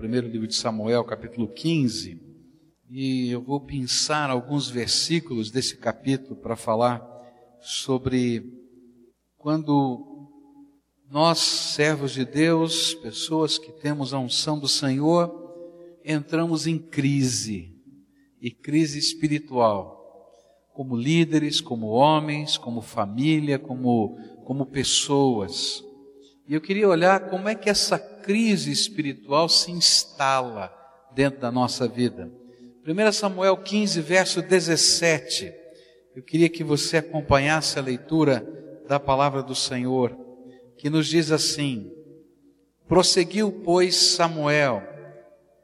primeiro 0.00 0.28
livro 0.28 0.46
de 0.46 0.54
Samuel, 0.54 1.04
capítulo 1.04 1.46
15, 1.46 2.18
e 2.88 3.28
eu 3.28 3.42
vou 3.42 3.60
pensar 3.60 4.30
alguns 4.30 4.70
versículos 4.70 5.50
desse 5.50 5.76
capítulo 5.76 6.36
para 6.36 6.56
falar 6.56 7.06
sobre 7.60 8.50
quando 9.36 10.26
nós, 11.10 11.38
servos 11.38 12.12
de 12.12 12.24
Deus, 12.24 12.94
pessoas 12.94 13.58
que 13.58 13.70
temos 13.72 14.14
a 14.14 14.18
unção 14.18 14.58
do 14.58 14.66
Senhor, 14.66 15.30
entramos 16.02 16.66
em 16.66 16.78
crise, 16.78 17.76
e 18.40 18.50
crise 18.50 18.98
espiritual, 18.98 20.00
como 20.72 20.96
líderes, 20.96 21.60
como 21.60 21.88
homens, 21.88 22.56
como 22.56 22.80
família, 22.80 23.58
como, 23.58 24.16
como 24.46 24.64
pessoas. 24.64 25.84
E 26.50 26.54
eu 26.54 26.60
queria 26.60 26.88
olhar 26.88 27.30
como 27.30 27.48
é 27.48 27.54
que 27.54 27.70
essa 27.70 27.96
crise 27.96 28.72
espiritual 28.72 29.48
se 29.48 29.70
instala 29.70 30.68
dentro 31.14 31.38
da 31.38 31.48
nossa 31.48 31.86
vida. 31.86 32.28
1 32.84 33.12
Samuel 33.12 33.56
15, 33.58 34.00
verso 34.00 34.42
17. 34.42 35.54
Eu 36.16 36.24
queria 36.24 36.48
que 36.48 36.64
você 36.64 36.96
acompanhasse 36.96 37.78
a 37.78 37.82
leitura 37.82 38.44
da 38.88 38.98
palavra 38.98 39.44
do 39.44 39.54
Senhor, 39.54 40.18
que 40.76 40.90
nos 40.90 41.06
diz 41.06 41.30
assim: 41.30 41.88
Prosseguiu, 42.88 43.52
pois, 43.64 43.94
Samuel, 43.94 44.82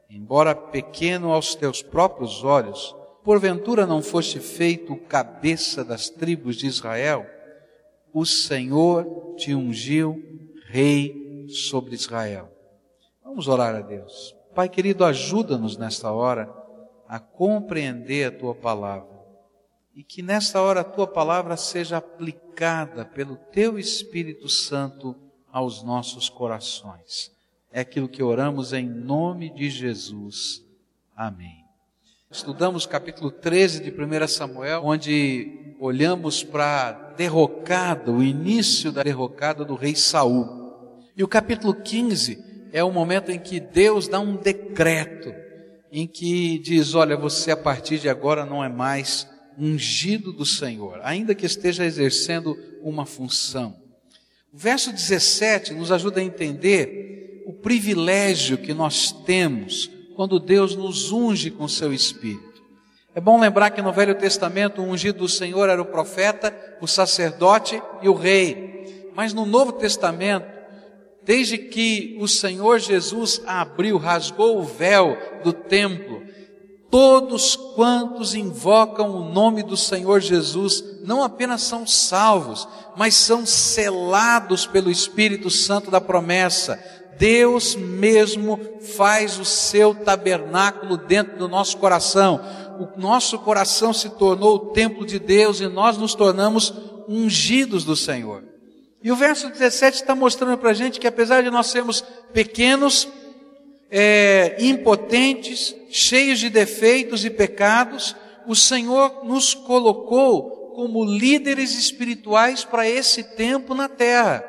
embora 0.09 0.55
pequeno 0.55 1.33
aos 1.33 1.53
teus 1.53 1.81
próprios 1.81 2.45
olhos, 2.45 2.95
porventura 3.25 3.85
não 3.85 4.01
foste 4.01 4.39
feito 4.39 4.95
cabeça 4.95 5.83
das 5.83 6.09
tribos 6.09 6.55
de 6.55 6.65
Israel? 6.65 7.27
O 8.13 8.25
Senhor 8.25 9.35
te 9.35 9.53
ungiu 9.53 10.46
rei 10.77 11.47
sobre 11.49 11.95
Israel. 11.95 12.51
Vamos 13.23 13.47
orar 13.47 13.73
a 13.73 13.81
Deus. 13.81 14.35
Pai 14.53 14.69
querido, 14.69 15.03
ajuda-nos 15.03 15.75
nesta 15.75 16.11
hora 16.11 16.53
a 17.07 17.19
compreender 17.19 18.27
a 18.27 18.31
tua 18.31 18.53
palavra 18.53 19.17
e 19.95 20.03
que 20.03 20.21
nesta 20.21 20.61
hora 20.61 20.81
a 20.81 20.83
tua 20.83 21.07
palavra 21.07 21.57
seja 21.57 21.97
aplicada 21.97 23.03
pelo 23.03 23.37
teu 23.51 23.79
Espírito 23.79 24.47
Santo 24.47 25.15
aos 25.51 25.81
nossos 25.81 26.29
corações. 26.29 27.31
É 27.71 27.79
aquilo 27.79 28.07
que 28.07 28.21
oramos 28.21 28.71
em 28.71 28.87
nome 28.87 29.49
de 29.49 29.71
Jesus. 29.71 30.63
Amém. 31.15 31.65
Estudamos 32.29 32.85
capítulo 32.85 33.31
13 33.31 33.81
de 33.81 33.89
1 33.89 34.27
Samuel, 34.27 34.83
onde 34.85 35.75
olhamos 35.79 36.43
para 36.43 36.87
a 36.87 36.91
derrocada, 36.91 38.11
o 38.11 38.21
início 38.21 38.91
da 38.91 39.01
derrocada 39.01 39.65
do 39.65 39.73
rei 39.73 39.95
Saul. 39.95 40.66
E 41.17 41.23
o 41.23 41.27
capítulo 41.27 41.73
15 41.73 42.37
é 42.71 42.83
o 42.83 42.91
momento 42.91 43.31
em 43.31 43.39
que 43.39 43.59
Deus 43.59 44.07
dá 44.07 44.19
um 44.19 44.35
decreto, 44.35 45.33
em 45.91 46.05
que 46.05 46.59
diz: 46.59 46.93
Olha, 46.93 47.17
você 47.17 47.49
a 47.49 47.57
partir 47.57 47.97
de 47.97 48.07
agora 48.07 48.45
não 48.45 48.63
é 48.63 48.69
mais 48.69 49.27
ungido 49.57 50.31
do 50.31 50.45
Senhor, 50.45 50.99
ainda 51.01 51.33
que 51.33 51.47
esteja 51.47 51.83
exercendo 51.83 52.55
uma 52.83 53.03
função. 53.03 53.75
O 54.53 54.57
verso 54.57 54.93
17 54.93 55.73
nos 55.73 55.91
ajuda 55.91 56.19
a 56.19 56.23
entender 56.23 57.43
o 57.47 57.53
privilégio 57.53 58.59
que 58.59 58.71
nós 58.71 59.11
temos 59.25 59.89
quando 60.15 60.39
Deus 60.39 60.75
nos 60.75 61.11
unge 61.11 61.49
com 61.49 61.67
seu 61.67 61.91
Espírito. 61.91 62.61
É 63.15 63.19
bom 63.19 63.39
lembrar 63.39 63.71
que 63.71 63.81
no 63.81 63.91
Velho 63.91 64.13
Testamento 64.13 64.83
o 64.83 64.85
ungido 64.85 65.19
do 65.19 65.29
Senhor 65.29 65.67
era 65.67 65.81
o 65.81 65.85
profeta, 65.85 66.55
o 66.79 66.85
sacerdote 66.85 67.81
e 68.03 68.07
o 68.07 68.13
rei. 68.13 69.09
Mas 69.15 69.33
no 69.33 69.47
Novo 69.47 69.71
Testamento, 69.71 70.56
desde 71.27 71.59
que 71.59 72.17
o 72.19 72.27
Senhor 72.27 72.79
Jesus 72.79 73.41
abriu, 73.45 73.97
rasgou 73.97 74.57
o 74.57 74.63
véu 74.63 75.15
do 75.43 75.53
templo 75.53 76.25
Todos 76.89 77.55
quantos 77.55 78.33
invocam 78.33 79.09
o 79.09 79.29
nome 79.31 79.61
do 79.61 79.75
Senhor 79.75 80.21
Jesus 80.21 80.83
não 81.03 81.21
apenas 81.21 81.61
são 81.61 81.85
salvos, 81.85 82.67
mas 82.95 83.13
são 83.13 83.45
selados 83.45 84.65
pelo 84.65 84.89
Espírito 84.89 85.49
Santo 85.49 85.91
da 85.91 85.99
promessa. 85.99 86.81
Deus 87.17 87.75
mesmo 87.75 88.59
faz 88.95 89.37
o 89.37 89.43
seu 89.43 89.93
tabernáculo 89.93 90.97
dentro 90.97 91.37
do 91.37 91.47
nosso 91.49 91.77
coração. 91.77 92.39
O 92.79 92.99
nosso 92.99 93.37
coração 93.39 93.91
se 93.91 94.09
tornou 94.11 94.55
o 94.55 94.71
templo 94.71 95.05
de 95.05 95.19
Deus 95.19 95.59
e 95.59 95.67
nós 95.67 95.97
nos 95.97 96.15
tornamos 96.15 96.73
ungidos 97.07 97.83
do 97.83 97.97
Senhor. 97.97 98.43
E 99.03 99.11
o 99.11 99.15
verso 99.15 99.49
17 99.49 99.97
está 99.97 100.15
mostrando 100.15 100.57
para 100.57 100.71
a 100.71 100.73
gente 100.73 100.99
que 100.99 101.07
apesar 101.07 101.43
de 101.43 101.49
nós 101.49 101.67
sermos 101.67 102.01
pequenos, 102.33 103.07
é, 103.89 104.57
impotentes, 104.59 105.75
cheios 105.89 106.39
de 106.39 106.49
defeitos 106.49 107.23
e 107.23 107.29
pecados, 107.29 108.15
o 108.47 108.55
Senhor 108.55 109.23
nos 109.23 109.53
colocou 109.53 110.73
como 110.75 111.05
líderes 111.05 111.73
espirituais 111.73 112.63
para 112.63 112.87
esse 112.87 113.23
tempo 113.23 113.73
na 113.73 113.89
terra. 113.89 114.43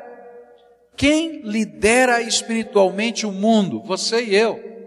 Quem 0.95 1.41
lidera 1.43 2.21
espiritualmente 2.21 3.25
o 3.25 3.31
mundo? 3.31 3.81
Você 3.83 4.23
e 4.23 4.35
eu. 4.35 4.78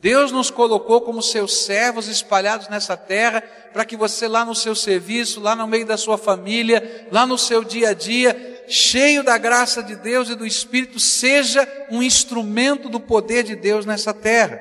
Deus 0.00 0.30
nos 0.30 0.48
colocou 0.48 1.00
como 1.00 1.20
seus 1.20 1.64
servos 1.64 2.06
espalhados 2.06 2.68
nessa 2.68 2.96
terra, 2.96 3.42
para 3.72 3.84
que 3.84 3.96
você 3.96 4.28
lá 4.28 4.44
no 4.44 4.54
seu 4.54 4.74
serviço, 4.74 5.40
lá 5.40 5.56
no 5.56 5.66
meio 5.66 5.84
da 5.84 5.96
sua 5.96 6.16
família, 6.16 7.08
lá 7.10 7.26
no 7.26 7.36
seu 7.36 7.64
dia 7.64 7.90
a 7.90 7.94
dia, 7.94 8.64
cheio 8.68 9.24
da 9.24 9.36
graça 9.36 9.82
de 9.82 9.96
Deus 9.96 10.28
e 10.28 10.36
do 10.36 10.46
Espírito, 10.46 11.00
seja 11.00 11.66
um 11.90 12.00
instrumento 12.00 12.88
do 12.88 13.00
poder 13.00 13.42
de 13.42 13.56
Deus 13.56 13.84
nessa 13.84 14.14
terra. 14.14 14.60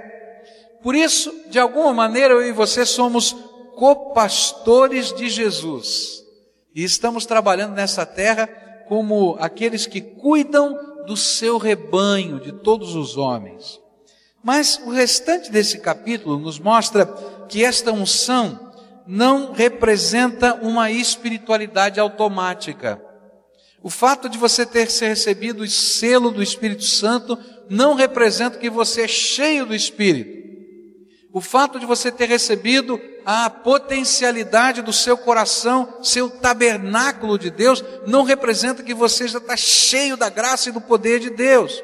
Por 0.82 0.96
isso, 0.96 1.32
de 1.50 1.60
alguma 1.60 1.94
maneira, 1.94 2.34
eu 2.34 2.42
e 2.42 2.52
você 2.52 2.84
somos 2.84 3.36
copastores 3.76 5.14
de 5.14 5.30
Jesus. 5.30 6.24
E 6.74 6.84
estamos 6.84 7.28
trabalhando 7.28 7.76
nessa 7.76 8.08
terra 8.08 8.48
como 8.88 9.38
aqueles 9.40 9.86
que 9.86 10.02
cuidam 10.02 11.04
do 11.06 11.16
seu 11.16 11.60
rebanho, 11.60 12.40
de 12.40 12.52
todos 12.52 12.96
os 12.96 13.18
homens. 13.18 13.80
Mas 14.48 14.80
o 14.86 14.92
restante 14.92 15.52
desse 15.52 15.78
capítulo 15.80 16.40
nos 16.40 16.58
mostra 16.58 17.06
que 17.50 17.66
esta 17.66 17.92
unção 17.92 18.72
não 19.06 19.52
representa 19.52 20.54
uma 20.62 20.90
espiritualidade 20.90 22.00
automática. 22.00 22.98
O 23.84 23.90
fato 23.90 24.30
de 24.30 24.38
você 24.38 24.66
ter 24.66 24.88
recebido 24.88 25.64
o 25.64 25.68
selo 25.68 26.32
do 26.32 26.42
Espírito 26.42 26.86
Santo 26.86 27.38
não 27.70 27.94
representa 27.94 28.58
que 28.58 28.70
você 28.70 29.02
é 29.02 29.08
cheio 29.10 29.66
do 29.66 29.76
Espírito. 29.76 30.48
O 31.34 31.42
fato 31.42 31.78
de 31.78 31.86
você 31.86 32.10
ter 32.10 32.30
recebido 32.30 32.98
a 33.26 33.50
potencialidade 33.50 34.82
do 34.82 34.94
seu 34.94 35.18
coração, 35.18 35.98
seu 36.02 36.30
tabernáculo 36.30 37.38
de 37.38 37.52
Deus, 37.52 37.84
não 38.06 38.24
representa 38.24 38.82
que 38.82 38.94
você 38.94 39.28
já 39.28 39.40
está 39.40 39.58
cheio 39.58 40.16
da 40.16 40.30
graça 40.30 40.70
e 40.70 40.72
do 40.72 40.80
poder 40.80 41.20
de 41.20 41.32
Deus. 41.32 41.84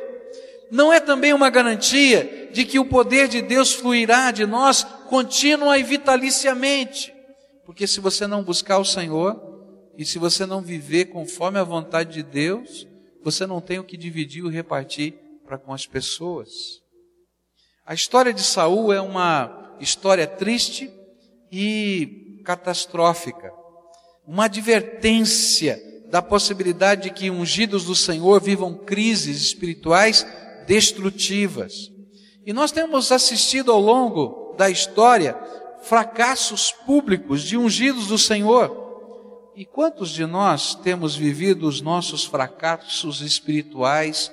Não 0.74 0.92
é 0.92 1.00
também 1.00 1.32
uma 1.34 1.52
garantia 1.52 2.50
de 2.52 2.66
que 2.66 2.80
o 2.80 2.86
poder 2.86 3.28
de 3.28 3.44
Deus 3.44 3.72
fluirá 3.72 4.32
de 4.32 4.44
nós 4.44 4.84
contínua 5.08 5.78
e 5.78 5.84
vitaliciamente. 5.84 7.14
Porque 7.64 7.86
se 7.86 8.00
você 8.00 8.26
não 8.26 8.44
buscar 8.44 8.80
o 8.80 8.84
Senhor, 8.84 9.40
e 9.96 10.04
se 10.04 10.18
você 10.18 10.48
não 10.48 10.64
viver 10.64 11.06
conforme 11.06 11.60
a 11.60 11.64
vontade 11.64 12.14
de 12.14 12.24
Deus, 12.24 12.88
você 13.24 13.46
não 13.46 13.62
tem 13.62 13.78
o 13.78 13.84
que 13.84 13.96
dividir 13.96 14.44
ou 14.44 14.50
repartir 14.50 15.14
para 15.46 15.60
com 15.60 15.72
as 15.72 15.86
pessoas. 15.86 16.50
A 17.86 17.94
história 17.94 18.34
de 18.34 18.42
Saul 18.42 18.92
é 18.92 19.00
uma 19.00 19.76
história 19.80 20.26
triste 20.26 20.92
e 21.52 22.42
catastrófica. 22.44 23.54
Uma 24.26 24.46
advertência 24.46 25.80
da 26.10 26.20
possibilidade 26.20 27.04
de 27.04 27.10
que 27.12 27.30
ungidos 27.30 27.86
do 27.86 27.96
Senhor 27.96 28.42
vivam 28.42 28.74
crises 28.74 29.40
espirituais 29.40 30.26
destrutivas. 30.66 31.92
E 32.46 32.54
nós 32.54 32.72
temos 32.72 33.12
assistido 33.12 33.72
ao 33.72 33.80
longo 33.80 34.56
da 34.58 34.70
história 34.70 35.38
fracassos 35.84 36.72
públicos 36.86 37.44
de 37.44 37.58
ungidos 37.58 38.08
do 38.08 38.18
Senhor 38.18 38.84
e 39.56 39.66
quantos 39.66 40.10
de 40.10 40.26
nós 40.26 40.74
temos 40.74 41.16
vivido 41.16 41.68
os 41.68 41.80
nossos 41.80 42.26
fracassos 42.26 43.22
espirituais 43.22 44.32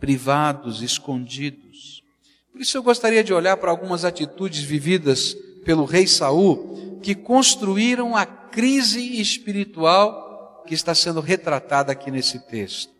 privados, 0.00 0.82
escondidos? 0.82 2.02
Por 2.50 2.60
isso 2.60 2.76
eu 2.76 2.82
gostaria 2.82 3.22
de 3.22 3.32
olhar 3.32 3.56
para 3.56 3.70
algumas 3.70 4.04
atitudes 4.04 4.62
vividas 4.62 5.34
pelo 5.64 5.84
rei 5.84 6.08
Saul 6.08 6.98
que 7.02 7.14
construíram 7.14 8.16
a 8.16 8.26
crise 8.26 9.20
espiritual 9.20 10.64
que 10.66 10.74
está 10.74 10.94
sendo 10.94 11.20
retratada 11.20 11.92
aqui 11.92 12.10
nesse 12.10 12.40
texto. 12.40 12.92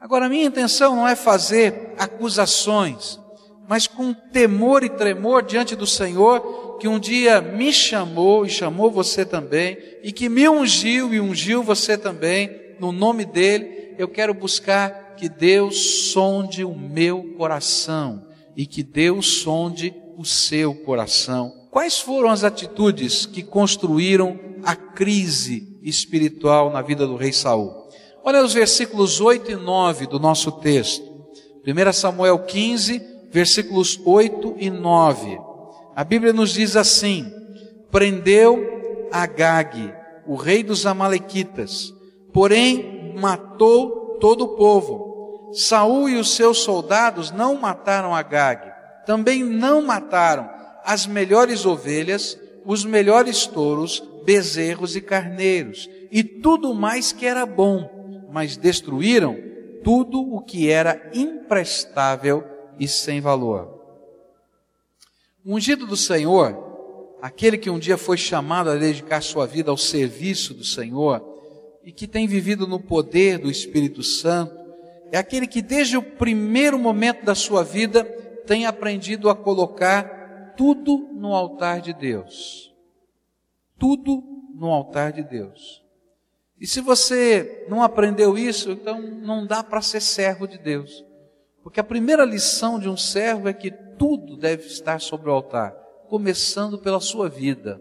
Agora, 0.00 0.26
a 0.26 0.28
minha 0.28 0.46
intenção 0.46 0.94
não 0.94 1.08
é 1.08 1.16
fazer 1.16 1.94
acusações, 1.98 3.18
mas 3.68 3.86
com 3.86 4.12
temor 4.12 4.84
e 4.84 4.88
tremor 4.88 5.42
diante 5.42 5.74
do 5.74 5.86
Senhor, 5.86 6.76
que 6.78 6.86
um 6.86 6.98
dia 6.98 7.40
me 7.40 7.72
chamou 7.72 8.44
e 8.44 8.50
chamou 8.50 8.90
você 8.90 9.24
também, 9.24 9.78
e 10.02 10.12
que 10.12 10.28
me 10.28 10.48
ungiu 10.48 11.12
e 11.12 11.20
ungiu 11.20 11.62
você 11.62 11.96
também, 11.96 12.50
no 12.78 12.92
nome 12.92 13.24
dele, 13.24 13.94
eu 13.98 14.06
quero 14.06 14.34
buscar 14.34 15.14
que 15.16 15.28
Deus 15.28 16.12
sonde 16.12 16.62
o 16.62 16.74
meu 16.74 17.34
coração 17.38 18.26
e 18.54 18.66
que 18.66 18.82
Deus 18.82 19.40
sonde 19.40 19.94
o 20.16 20.24
seu 20.24 20.74
coração. 20.74 21.52
Quais 21.70 21.98
foram 21.98 22.30
as 22.30 22.44
atitudes 22.44 23.26
que 23.26 23.42
construíram 23.42 24.38
a 24.62 24.76
crise 24.76 25.78
espiritual 25.82 26.70
na 26.70 26.82
vida 26.82 27.06
do 27.06 27.16
rei 27.16 27.32
Saul? 27.32 27.75
Olha 28.28 28.42
os 28.42 28.54
versículos 28.54 29.20
8 29.20 29.52
e 29.52 29.54
9 29.54 30.08
do 30.08 30.18
nosso 30.18 30.50
texto. 30.50 31.04
1 31.64 31.92
Samuel 31.92 32.40
15, 32.40 33.00
versículos 33.30 34.00
8 34.04 34.56
e 34.58 34.68
9. 34.68 35.38
A 35.94 36.02
Bíblia 36.02 36.32
nos 36.32 36.52
diz 36.52 36.74
assim: 36.74 37.32
Prendeu 37.88 39.08
Agag, 39.12 39.94
o 40.26 40.34
rei 40.34 40.64
dos 40.64 40.86
amalequitas, 40.86 41.94
porém 42.32 43.14
matou 43.16 44.18
todo 44.18 44.42
o 44.42 44.56
povo. 44.56 45.52
Saul 45.52 46.08
e 46.08 46.16
os 46.16 46.32
seus 46.32 46.58
soldados 46.58 47.30
não 47.30 47.54
mataram 47.54 48.12
Agag, 48.12 48.72
também 49.06 49.44
não 49.44 49.80
mataram 49.80 50.50
as 50.84 51.06
melhores 51.06 51.64
ovelhas, 51.64 52.36
os 52.64 52.84
melhores 52.84 53.46
touros, 53.46 54.02
bezerros 54.24 54.96
e 54.96 55.00
carneiros, 55.00 55.88
e 56.10 56.24
tudo 56.24 56.74
mais 56.74 57.12
que 57.12 57.24
era 57.24 57.46
bom, 57.46 57.95
mas 58.30 58.56
destruíram 58.56 59.36
tudo 59.82 60.20
o 60.20 60.40
que 60.40 60.70
era 60.70 61.10
imprestável 61.14 62.44
e 62.78 62.88
sem 62.88 63.20
valor. 63.20 63.76
O 65.44 65.54
ungido 65.54 65.86
do 65.86 65.96
Senhor, 65.96 67.16
aquele 67.22 67.56
que 67.56 67.70
um 67.70 67.78
dia 67.78 67.96
foi 67.96 68.16
chamado 68.16 68.68
a 68.68 68.74
dedicar 68.74 69.22
sua 69.22 69.46
vida 69.46 69.70
ao 69.70 69.76
serviço 69.76 70.52
do 70.54 70.64
Senhor 70.64 71.24
e 71.84 71.92
que 71.92 72.08
tem 72.08 72.26
vivido 72.26 72.66
no 72.66 72.80
poder 72.80 73.38
do 73.38 73.48
Espírito 73.48 74.02
Santo, 74.02 74.56
é 75.12 75.18
aquele 75.18 75.46
que 75.46 75.62
desde 75.62 75.96
o 75.96 76.02
primeiro 76.02 76.76
momento 76.78 77.24
da 77.24 77.34
sua 77.34 77.62
vida 77.62 78.04
tem 78.44 78.66
aprendido 78.66 79.30
a 79.30 79.36
colocar 79.36 80.54
tudo 80.56 81.10
no 81.12 81.32
altar 81.32 81.80
de 81.80 81.92
Deus. 81.92 82.74
Tudo 83.78 84.22
no 84.54 84.66
altar 84.72 85.12
de 85.12 85.22
Deus. 85.22 85.85
E 86.60 86.66
se 86.66 86.80
você 86.80 87.66
não 87.68 87.82
aprendeu 87.82 88.36
isso, 88.36 88.70
então 88.70 89.00
não 89.00 89.46
dá 89.46 89.62
para 89.62 89.82
ser 89.82 90.00
servo 90.00 90.46
de 90.46 90.58
Deus. 90.58 91.04
Porque 91.62 91.80
a 91.80 91.84
primeira 91.84 92.24
lição 92.24 92.78
de 92.78 92.88
um 92.88 92.96
servo 92.96 93.48
é 93.48 93.52
que 93.52 93.70
tudo 93.70 94.36
deve 94.36 94.66
estar 94.66 95.00
sobre 95.00 95.28
o 95.28 95.32
altar, 95.32 95.72
começando 96.08 96.78
pela 96.78 97.00
sua 97.00 97.28
vida. 97.28 97.80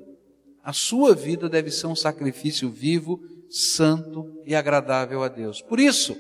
A 0.63 0.73
sua 0.73 1.13
vida 1.13 1.47
deve 1.47 1.69
ser 1.71 1.87
um 1.87 1.95
sacrifício 1.95 2.69
vivo, 2.69 3.21
santo 3.49 4.41
e 4.45 4.55
agradável 4.55 5.23
a 5.23 5.27
Deus. 5.27 5.61
Por 5.61 5.79
isso, 5.79 6.17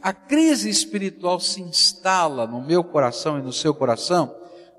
a 0.00 0.12
crise 0.12 0.68
espiritual 0.68 1.38
se 1.38 1.60
instala 1.60 2.46
no 2.46 2.60
meu 2.60 2.82
coração 2.82 3.38
e 3.38 3.42
no 3.42 3.52
seu 3.52 3.74
coração 3.74 4.34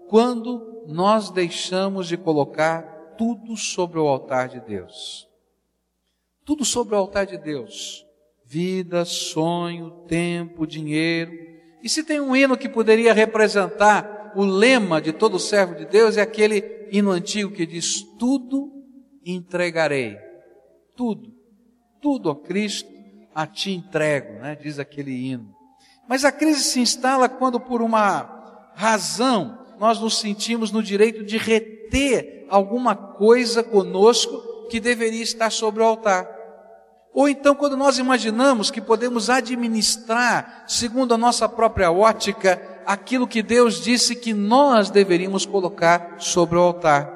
quando 0.10 0.84
nós 0.88 1.30
deixamos 1.30 2.08
de 2.08 2.18
colocar 2.18 2.82
tudo 3.18 3.56
sobre 3.56 4.00
o 4.00 4.08
altar 4.08 4.50
de 4.50 4.60
Deus. 4.60 5.28
Tudo 6.46 6.66
sobre 6.66 6.96
o 6.96 6.98
altar 6.98 7.26
de 7.26 7.38
Deus. 7.38 8.06
Vida, 8.46 9.06
sonho, 9.06 10.06
tempo, 10.08 10.68
dinheiro. 10.68 11.32
E 11.82 11.90
se 11.90 12.04
tem 12.04 12.20
um 12.20 12.36
hino 12.36 12.58
que 12.58 12.70
poderia 12.70 13.14
representar 13.14 14.34
o 14.36 14.44
lema 14.44 15.02
de 15.02 15.14
todo 15.14 15.40
servo 15.40 15.76
de 15.76 15.86
Deus, 15.86 16.18
é 16.18 16.22
aquele 16.22 16.88
hino 16.92 17.12
antigo 17.12 17.52
que 17.52 17.66
diz: 17.66 18.04
Tudo 18.18 18.72
entregarei. 19.26 20.18
Tudo. 20.96 21.34
Tudo, 22.02 22.30
ó 22.30 22.36
Cristo, 22.36 22.90
a 23.34 23.48
ti 23.48 23.72
entrego, 23.72 24.34
né? 24.40 24.58
diz 24.62 24.78
aquele 24.78 25.12
hino. 25.12 25.54
Mas 26.08 26.26
a 26.26 26.32
crise 26.32 26.64
se 26.64 26.80
instala 26.80 27.30
quando, 27.30 27.60
por 27.60 27.82
uma 27.82 28.72
razão, 28.76 29.58
nós 29.80 30.00
nos 30.00 30.20
sentimos 30.20 30.72
no 30.72 30.84
direito 30.84 31.24
de 31.24 31.38
reter 31.38 32.46
alguma 32.50 32.96
coisa 32.96 33.64
conosco 33.64 34.68
que 34.70 34.80
deveria 34.80 35.24
estar 35.24 35.50
sobre 35.50 35.82
o 35.82 35.86
altar. 35.86 36.28
Ou 37.14 37.30
então, 37.30 37.54
quando 37.54 37.78
nós 37.78 38.00
imaginamos 38.00 38.72
que 38.72 38.82
podemos 38.82 39.30
administrar, 39.30 40.64
segundo 40.68 41.14
a 41.14 41.18
nossa 41.18 41.48
própria 41.48 41.92
ótica, 41.92 42.60
aquilo 42.88 43.28
que 43.28 43.44
Deus 43.44 43.82
disse 43.82 44.16
que 44.16 44.34
nós 44.34 44.90
deveríamos 44.90 45.46
colocar 45.46 46.16
sobre 46.18 46.58
o 46.58 46.62
altar. 46.62 47.14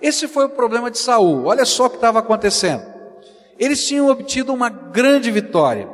Esse 0.00 0.28
foi 0.28 0.46
o 0.46 0.50
problema 0.50 0.90
de 0.90 0.98
Saul. 0.98 1.46
Olha 1.46 1.64
só 1.64 1.86
o 1.86 1.90
que 1.90 1.96
estava 1.96 2.20
acontecendo. 2.20 2.84
Eles 3.58 3.86
tinham 3.86 4.08
obtido 4.08 4.54
uma 4.54 4.70
grande 4.70 5.30
vitória. 5.30 5.88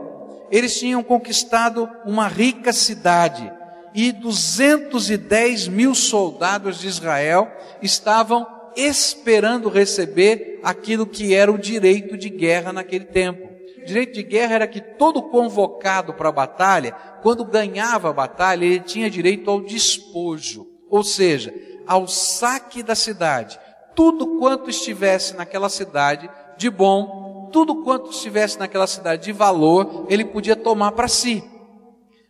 Eles 0.50 0.78
tinham 0.78 1.02
conquistado 1.02 1.88
uma 2.04 2.28
rica 2.28 2.72
cidade. 2.72 3.50
E 3.94 4.12
210 4.12 5.68
mil 5.68 5.94
soldados 5.94 6.78
de 6.78 6.86
Israel 6.86 7.50
estavam 7.80 8.46
esperando 8.76 9.68
receber 9.68 10.60
aquilo 10.62 11.06
que 11.06 11.34
era 11.34 11.50
o 11.50 11.58
direito 11.58 12.16
de 12.16 12.28
guerra 12.28 12.72
naquele 12.72 13.06
tempo. 13.06 13.48
O 13.78 13.84
direito 13.84 14.14
de 14.14 14.22
guerra 14.22 14.54
era 14.56 14.66
que 14.66 14.80
todo 14.80 15.22
convocado 15.22 16.12
para 16.14 16.28
a 16.28 16.32
batalha, 16.32 16.92
quando 17.22 17.44
ganhava 17.44 18.10
a 18.10 18.12
batalha, 18.12 18.64
ele 18.64 18.80
tinha 18.80 19.10
direito 19.10 19.50
ao 19.50 19.60
despojo, 19.60 20.66
ou 20.90 21.02
seja, 21.02 21.54
ao 21.86 22.06
saque 22.06 22.82
da 22.82 22.94
cidade. 22.94 23.58
Tudo 23.94 24.38
quanto 24.38 24.68
estivesse 24.68 25.34
naquela 25.36 25.68
cidade 25.68 26.28
de 26.58 26.68
bom 26.68 27.26
tudo 27.56 27.82
quanto 27.82 28.10
estivesse 28.10 28.58
naquela 28.58 28.86
cidade 28.86 29.24
de 29.24 29.32
valor, 29.32 30.06
ele 30.10 30.24
podia 30.26 30.54
tomar 30.54 30.92
para 30.92 31.08
si. 31.08 31.42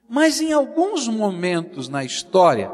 Mas 0.08 0.40
em 0.40 0.52
alguns 0.52 1.08
momentos 1.08 1.88
na 1.88 2.04
história, 2.04 2.70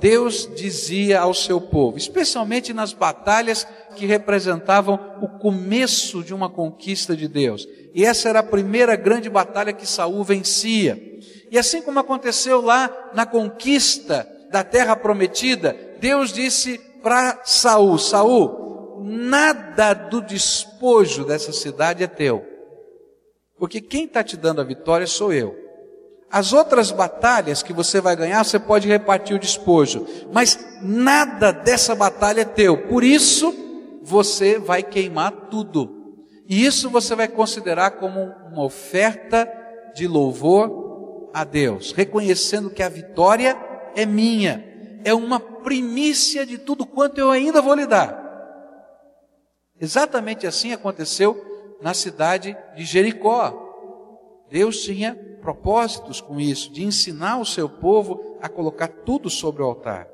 Deus 0.00 0.48
dizia 0.54 1.20
ao 1.20 1.34
seu 1.34 1.60
povo, 1.60 1.98
especialmente 1.98 2.72
nas 2.72 2.92
batalhas 2.92 3.66
que 3.96 4.06
representavam 4.06 5.18
o 5.20 5.28
começo 5.38 6.22
de 6.22 6.32
uma 6.32 6.48
conquista 6.48 7.16
de 7.16 7.26
Deus. 7.26 7.66
E 7.94 8.04
essa 8.04 8.28
era 8.28 8.40
a 8.40 8.44
primeira 8.44 8.94
grande 8.96 9.28
batalha 9.28 9.72
que 9.72 9.86
Saul 9.86 10.22
vencia. 10.22 11.00
E 11.50 11.58
assim 11.58 11.82
como 11.82 11.98
aconteceu 11.98 12.60
lá 12.60 13.10
na 13.14 13.26
conquista 13.26 14.28
da 14.50 14.62
terra 14.62 14.94
prometida, 14.94 15.76
Deus 16.00 16.32
disse 16.32 16.78
para 17.02 17.40
Saul: 17.44 17.98
Saul, 17.98 19.02
nada 19.04 19.94
do 19.94 20.20
despojo 20.20 21.24
dessa 21.24 21.52
cidade 21.52 22.04
é 22.04 22.06
teu. 22.06 22.46
Porque 23.58 23.80
quem 23.80 24.04
está 24.04 24.22
te 24.22 24.36
dando 24.36 24.60
a 24.60 24.64
vitória 24.64 25.06
sou 25.06 25.32
eu. 25.32 25.57
As 26.30 26.52
outras 26.52 26.90
batalhas 26.90 27.62
que 27.62 27.72
você 27.72 28.00
vai 28.00 28.14
ganhar, 28.14 28.44
você 28.44 28.58
pode 28.58 28.86
repartir 28.86 29.34
o 29.34 29.38
despojo, 29.38 30.06
mas 30.32 30.58
nada 30.82 31.52
dessa 31.52 31.94
batalha 31.94 32.42
é 32.42 32.44
teu. 32.44 32.86
Por 32.86 33.02
isso, 33.02 33.54
você 34.02 34.58
vai 34.58 34.82
queimar 34.82 35.32
tudo. 35.50 36.16
E 36.46 36.64
isso 36.64 36.90
você 36.90 37.14
vai 37.14 37.28
considerar 37.28 37.92
como 37.92 38.20
uma 38.50 38.62
oferta 38.62 39.50
de 39.94 40.06
louvor 40.06 41.30
a 41.32 41.44
Deus, 41.44 41.92
reconhecendo 41.92 42.70
que 42.70 42.82
a 42.82 42.88
vitória 42.88 43.56
é 43.94 44.06
minha, 44.06 44.64
é 45.04 45.14
uma 45.14 45.40
primícia 45.40 46.44
de 46.44 46.58
tudo 46.58 46.86
quanto 46.86 47.18
eu 47.18 47.30
ainda 47.30 47.60
vou 47.60 47.74
lhe 47.74 47.86
dar. 47.86 48.26
Exatamente 49.80 50.46
assim 50.46 50.72
aconteceu 50.72 51.76
na 51.80 51.94
cidade 51.94 52.56
de 52.76 52.84
Jericó. 52.84 53.66
Deus 54.50 54.82
tinha 54.82 55.16
propósitos 55.48 56.20
com 56.20 56.38
isso, 56.38 56.70
de 56.70 56.84
ensinar 56.84 57.40
o 57.40 57.44
seu 57.44 57.70
povo 57.70 58.36
a 58.38 58.50
colocar 58.50 58.88
tudo 58.88 59.30
sobre 59.30 59.62
o 59.62 59.64
altar. 59.64 60.06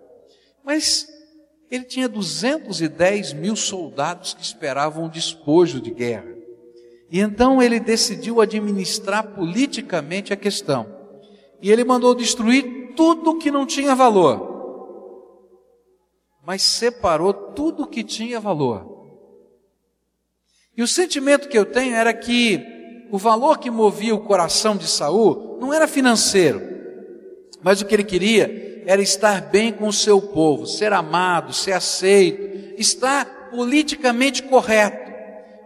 Mas 0.63 1.09
ele 1.69 1.83
tinha 1.83 2.09
210 2.09 3.33
mil 3.33 3.57
soldados 3.57 4.33
que 4.33 4.45
esperavam 4.45 5.07
um 5.07 5.09
despojo 5.09 5.81
de 5.81 5.91
guerra. 5.91 6.33
E 7.11 7.19
então 7.19 7.61
ele 7.61 7.81
decidiu 7.81 8.41
administrar 8.41 9.35
politicamente 9.35 10.33
a 10.33 10.37
questão. 10.37 10.87
E 11.61 11.69
ele 11.69 11.83
mandou 11.83 12.15
destruir 12.15 12.93
tudo 12.95 13.39
que 13.39 13.51
não 13.51 13.67
tinha 13.67 13.93
valor. 13.93 14.53
Mas 16.47 16.63
separou 16.63 17.33
tudo 17.33 17.89
que 17.89 18.05
tinha 18.05 18.39
valor 18.39 18.95
e 20.77 20.83
o 20.83 20.89
sentimento 20.89 21.49
que 21.49 21.57
eu 21.57 21.65
tenho 21.65 21.95
era 21.95 22.13
que 22.13 22.59
o 23.11 23.19
valor 23.19 23.59
que 23.59 23.71
movia 23.71 24.15
o 24.15 24.21
coração 24.21 24.77
de 24.77 24.87
Saul 24.87 25.59
não 25.61 25.73
era 25.73 25.87
financeiro, 25.87 26.61
mas 27.63 27.81
o 27.81 27.87
que 27.87 27.95
ele 27.95 28.05
queria 28.05 28.83
era 28.87 29.01
estar 29.01 29.41
bem 29.41 29.73
com 29.73 29.89
o 29.89 29.93
seu 29.93 30.21
povo, 30.21 30.67
ser 30.67 30.93
amado, 30.93 31.53
ser 31.53 31.73
aceito, 31.73 32.79
estar 32.79 33.51
politicamente 33.51 34.43
correto. 34.43 35.13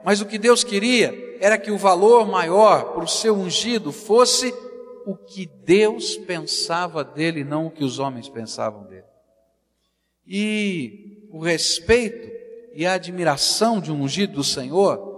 Mas 0.04 0.20
o 0.20 0.26
que 0.26 0.38
Deus 0.38 0.62
queria 0.62 1.14
era 1.40 1.58
que 1.58 1.70
o 1.70 1.78
valor 1.78 2.26
maior 2.28 2.92
para 2.92 3.04
o 3.04 3.08
seu 3.08 3.34
ungido 3.34 3.92
fosse 3.92 4.54
o 5.06 5.16
que 5.16 5.46
Deus 5.64 6.16
pensava 6.16 7.02
dele, 7.02 7.42
não 7.42 7.66
o 7.66 7.70
que 7.70 7.82
os 7.82 7.98
homens 7.98 8.28
pensavam 8.28 8.84
dele. 8.84 9.04
E 10.26 11.28
o 11.32 11.40
respeito 11.40 12.30
e 12.74 12.86
a 12.86 12.92
admiração 12.92 13.80
de 13.80 13.90
um 13.90 14.02
ungido 14.02 14.34
do 14.34 14.44
Senhor 14.44 15.17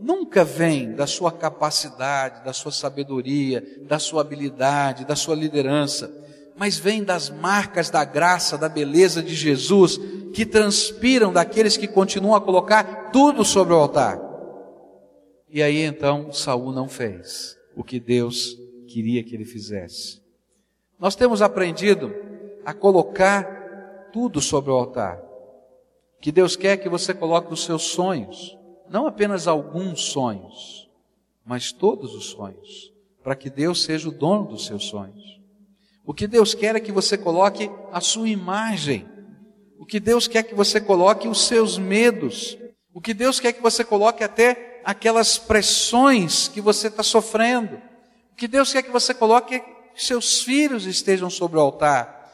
nunca 0.00 0.44
vem 0.44 0.92
da 0.92 1.06
sua 1.06 1.32
capacidade, 1.32 2.44
da 2.44 2.52
sua 2.52 2.72
sabedoria, 2.72 3.64
da 3.86 3.98
sua 3.98 4.22
habilidade, 4.22 5.04
da 5.04 5.16
sua 5.16 5.34
liderança, 5.34 6.12
mas 6.56 6.76
vem 6.76 7.04
das 7.04 7.30
marcas 7.30 7.88
da 7.90 8.04
graça, 8.04 8.58
da 8.58 8.68
beleza 8.68 9.22
de 9.22 9.34
Jesus, 9.34 9.98
que 10.32 10.44
transpiram 10.44 11.32
daqueles 11.32 11.76
que 11.76 11.86
continuam 11.86 12.34
a 12.34 12.40
colocar 12.40 13.10
tudo 13.12 13.44
sobre 13.44 13.72
o 13.72 13.76
altar. 13.76 14.20
E 15.48 15.62
aí 15.62 15.82
então 15.82 16.32
Saul 16.32 16.72
não 16.72 16.88
fez 16.88 17.56
o 17.76 17.84
que 17.84 18.00
Deus 18.00 18.56
queria 18.88 19.22
que 19.22 19.34
ele 19.34 19.44
fizesse. 19.44 20.20
Nós 20.98 21.14
temos 21.14 21.40
aprendido 21.40 22.12
a 22.64 22.74
colocar 22.74 24.10
tudo 24.12 24.40
sobre 24.40 24.70
o 24.70 24.74
altar. 24.74 25.22
Que 26.20 26.32
Deus 26.32 26.56
quer 26.56 26.76
que 26.78 26.88
você 26.88 27.14
coloque 27.14 27.52
os 27.52 27.64
seus 27.64 27.84
sonhos, 27.84 28.57
não 28.90 29.06
apenas 29.06 29.46
alguns 29.46 30.02
sonhos, 30.02 30.88
mas 31.44 31.72
todos 31.72 32.14
os 32.14 32.26
sonhos, 32.26 32.92
para 33.22 33.34
que 33.34 33.50
Deus 33.50 33.82
seja 33.82 34.08
o 34.08 34.12
dono 34.12 34.46
dos 34.46 34.66
seus 34.66 34.84
sonhos. 34.84 35.40
O 36.04 36.14
que 36.14 36.26
Deus 36.26 36.54
quer 36.54 36.74
é 36.74 36.80
que 36.80 36.92
você 36.92 37.18
coloque 37.18 37.70
a 37.92 38.00
sua 38.00 38.28
imagem. 38.28 39.06
O 39.78 39.84
que 39.84 40.00
Deus 40.00 40.26
quer 40.26 40.38
é 40.38 40.42
que 40.42 40.54
você 40.54 40.80
coloque 40.80 41.28
os 41.28 41.46
seus 41.46 41.76
medos. 41.76 42.56
O 42.94 43.00
que 43.00 43.12
Deus 43.12 43.38
quer 43.38 43.48
é 43.48 43.52
que 43.52 43.62
você 43.62 43.84
coloque 43.84 44.24
até 44.24 44.80
aquelas 44.84 45.36
pressões 45.36 46.48
que 46.48 46.60
você 46.62 46.88
está 46.88 47.02
sofrendo. 47.02 47.76
O 48.32 48.36
que 48.36 48.48
Deus 48.48 48.72
quer 48.72 48.82
que 48.82 48.90
você 48.90 49.12
coloque 49.12 49.56
é 49.56 49.58
que 49.58 49.70
seus 49.94 50.42
filhos 50.42 50.86
estejam 50.86 51.28
sobre 51.28 51.58
o 51.58 51.60
altar. 51.60 52.32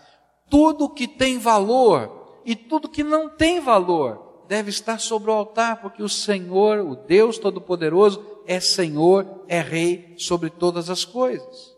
Tudo 0.49 0.89
que 0.89 1.09
tem 1.09 1.39
valor 1.39 2.41
e 2.45 2.55
tudo 2.55 2.89
que 2.89 3.03
não 3.03 3.29
tem 3.29 3.59
valor 3.59 4.24
deve 4.49 4.71
estar 4.71 4.99
sobre 4.99 5.31
o 5.31 5.35
altar, 5.35 5.81
porque 5.81 6.03
o 6.03 6.09
Senhor, 6.09 6.79
o 6.81 6.95
Deus 6.95 7.39
Todo-Poderoso, 7.39 8.43
é 8.47 8.61
Senhor, 8.61 9.45
é 9.49 9.61
Rei 9.61 10.15
sobre 10.19 10.51
todas 10.51 10.91
as 10.91 11.05
coisas. 11.05 11.75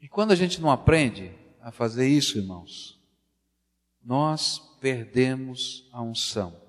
E 0.00 0.08
quando 0.08 0.32
a 0.32 0.36
gente 0.36 0.60
não 0.60 0.70
aprende 0.70 1.32
a 1.60 1.70
fazer 1.70 2.08
isso, 2.08 2.38
irmãos, 2.38 3.00
nós 4.04 4.58
perdemos 4.80 5.88
a 5.92 6.02
unção. 6.02 6.60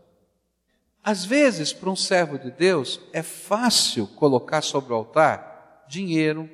Às 1.03 1.25
vezes, 1.25 1.73
para 1.73 1.89
um 1.89 1.95
servo 1.95 2.37
de 2.37 2.51
Deus, 2.51 2.99
é 3.11 3.21
fácil 3.23 4.07
colocar 4.07 4.61
sobre 4.61 4.93
o 4.93 4.95
altar 4.95 5.85
dinheiro, 5.87 6.49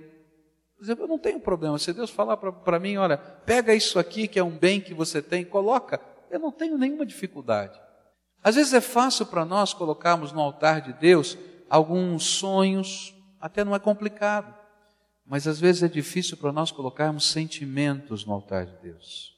por 0.80 0.86
exemplo, 0.86 1.04
eu 1.04 1.08
não 1.10 1.20
tenho 1.20 1.42
problema. 1.42 1.78
Se 1.78 1.92
Deus 1.92 2.10
falar 2.10 2.38
para 2.38 2.80
mim, 2.80 2.96
olha, 2.96 3.18
pega 3.18 3.74
isso 3.74 4.00
aqui 4.00 4.30
que 4.30 4.40
é 4.40 4.44
um 4.44 4.58
bem 4.58 4.80
que 4.80 4.94
você 4.94 5.22
tem, 5.22 5.44
coloca, 5.44 6.00
eu 6.32 6.40
não 6.40 6.54
tenho 6.54 6.78
nenhuma 6.78 7.06
dificuldade. 7.06 7.78
Às 8.44 8.56
vezes 8.56 8.74
é 8.74 8.82
fácil 8.82 9.26
para 9.26 9.44
nós 9.44 9.74
colocarmos 9.74 10.32
no 10.32 10.40
altar 10.40 10.82
de 10.82 10.94
Deus 10.94 11.38
alguns 11.70 12.24
sonhos, 12.24 13.14
até 13.40 13.64
não 13.64 13.76
é 13.76 13.80
complicado. 13.80 14.54
Mas 15.26 15.48
às 15.48 15.60
vezes 15.60 15.84
é 15.84 15.88
difícil 15.88 16.38
para 16.38 16.52
nós 16.52 16.72
colocarmos 16.72 17.30
sentimentos 17.30 18.26
no 18.26 18.34
altar 18.34 18.66
de 18.66 18.76
Deus. 18.82 19.38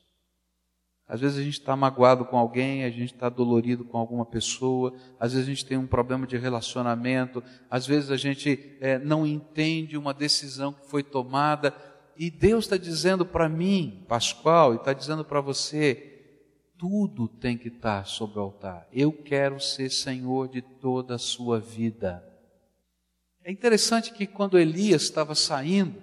Às 1.12 1.20
vezes 1.20 1.39
a 1.39 1.43
gente 1.43 1.60
está 1.60 1.75
magoado 1.75 2.24
com 2.24 2.38
alguém, 2.38 2.86
a 2.86 2.89
gente 2.89 3.13
está 3.13 3.27
dolorido 3.27 3.84
com 3.84 3.98
alguma 3.98 4.25
pessoa, 4.25 4.93
às 5.20 5.34
vezes 5.34 5.46
a 5.46 5.51
gente 5.51 5.65
tem 5.65 5.77
um 5.77 5.86
problema 5.86 6.25
de 6.25 6.38
relacionamento, 6.38 7.43
às 7.70 7.86
vezes 7.86 8.10
a 8.10 8.15
gente 8.15 8.77
é, 8.79 8.98
não 8.98 9.27
entende 9.27 9.98
uma 9.98 10.13
decisão 10.13 10.72
que 10.72 10.88
foi 10.88 11.03
tomada, 11.03 11.75
e 12.15 12.31
Deus 12.31 12.63
está 12.63 12.77
dizendo 12.77 13.25
para 13.25 13.50
mim, 13.50 14.05
Pascoal, 14.08 14.72
e 14.72 14.77
está 14.77 14.93
dizendo 14.93 15.25
para 15.25 15.41
você, 15.41 16.11
tudo 16.82 17.28
tem 17.28 17.56
que 17.56 17.68
estar 17.68 18.08
sobre 18.08 18.40
o 18.40 18.42
altar. 18.42 18.88
Eu 18.92 19.12
quero 19.14 19.60
ser 19.60 19.92
Senhor 19.92 20.48
de 20.48 20.64
toda 20.64 21.14
a 21.14 21.20
sua 21.20 21.60
vida. 21.60 22.28
É 23.44 23.52
interessante 23.52 24.12
que 24.12 24.26
quando 24.26 24.58
Elias 24.58 25.04
estava 25.04 25.36
saindo 25.36 26.02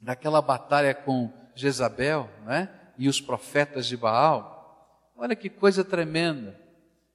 daquela 0.00 0.42
batalha 0.42 0.92
com 0.92 1.32
Jezabel, 1.54 2.28
não 2.44 2.52
é? 2.52 2.68
e 2.98 3.08
os 3.08 3.20
profetas 3.20 3.86
de 3.86 3.96
Baal. 3.96 5.12
Olha 5.16 5.36
que 5.36 5.48
coisa 5.48 5.84
tremenda. 5.84 6.60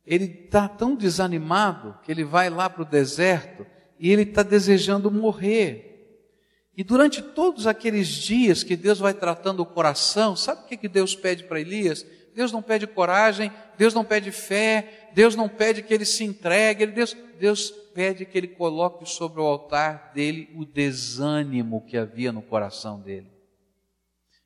Ele 0.06 0.24
está 0.46 0.70
tão 0.70 0.96
desanimado 0.96 2.00
que 2.02 2.10
ele 2.10 2.24
vai 2.24 2.50
lá 2.50 2.70
para 2.70 2.84
o 2.84 2.86
deserto 2.86 3.66
e 4.00 4.10
ele 4.10 4.22
está 4.22 4.42
desejando 4.42 5.12
morrer. 5.12 5.90
E 6.78 6.84
durante 6.84 7.22
todos 7.22 7.68
aqueles 7.68 8.08
dias 8.08 8.64
que 8.64 8.78
Deus 8.78 9.00
vai 9.00 9.14
tratando 9.14 9.60
o 9.60 9.66
coração, 9.66 10.34
sabe 10.34 10.62
o 10.62 10.66
que, 10.66 10.78
que 10.78 10.88
Deus 10.88 11.14
pede 11.14 11.44
para 11.44 11.60
Elias? 11.60 12.06
Deus 12.36 12.52
não 12.52 12.62
pede 12.62 12.88
coragem, 12.88 13.52
Deus 13.78 13.94
não 13.94 14.04
pede 14.04 14.32
fé, 14.32 15.10
Deus 15.14 15.36
não 15.36 15.48
pede 15.48 15.84
que 15.84 15.94
ele 15.94 16.06
se 16.06 16.24
entregue, 16.24 16.86
Deus, 16.88 17.16
Deus 17.40 17.70
pede 17.94 18.26
que 18.26 18.38
ele 18.38 18.48
coloque 18.48 19.06
sobre 19.06 19.40
o 19.40 19.46
altar 19.46 20.12
dele 20.14 20.50
o 20.56 20.66
desânimo 20.66 21.86
que 21.86 21.98
havia 21.98 22.32
no 22.32 22.42
coração 22.42 23.00
dele. 23.00 23.32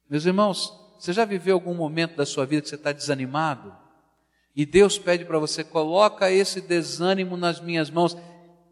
Meus 0.09 0.25
irmãos, 0.25 0.73
você 0.99 1.13
já 1.13 1.25
viveu 1.25 1.55
algum 1.55 1.73
momento 1.73 2.15
da 2.15 2.25
sua 2.25 2.45
vida 2.45 2.61
que 2.61 2.69
você 2.69 2.75
está 2.75 2.91
desanimado? 2.91 3.75
E 4.55 4.65
Deus 4.65 4.97
pede 4.97 5.23
para 5.23 5.37
você, 5.37 5.63
coloca 5.63 6.31
esse 6.31 6.59
desânimo 6.59 7.37
nas 7.37 7.61
minhas 7.61 7.89
mãos. 7.89 8.17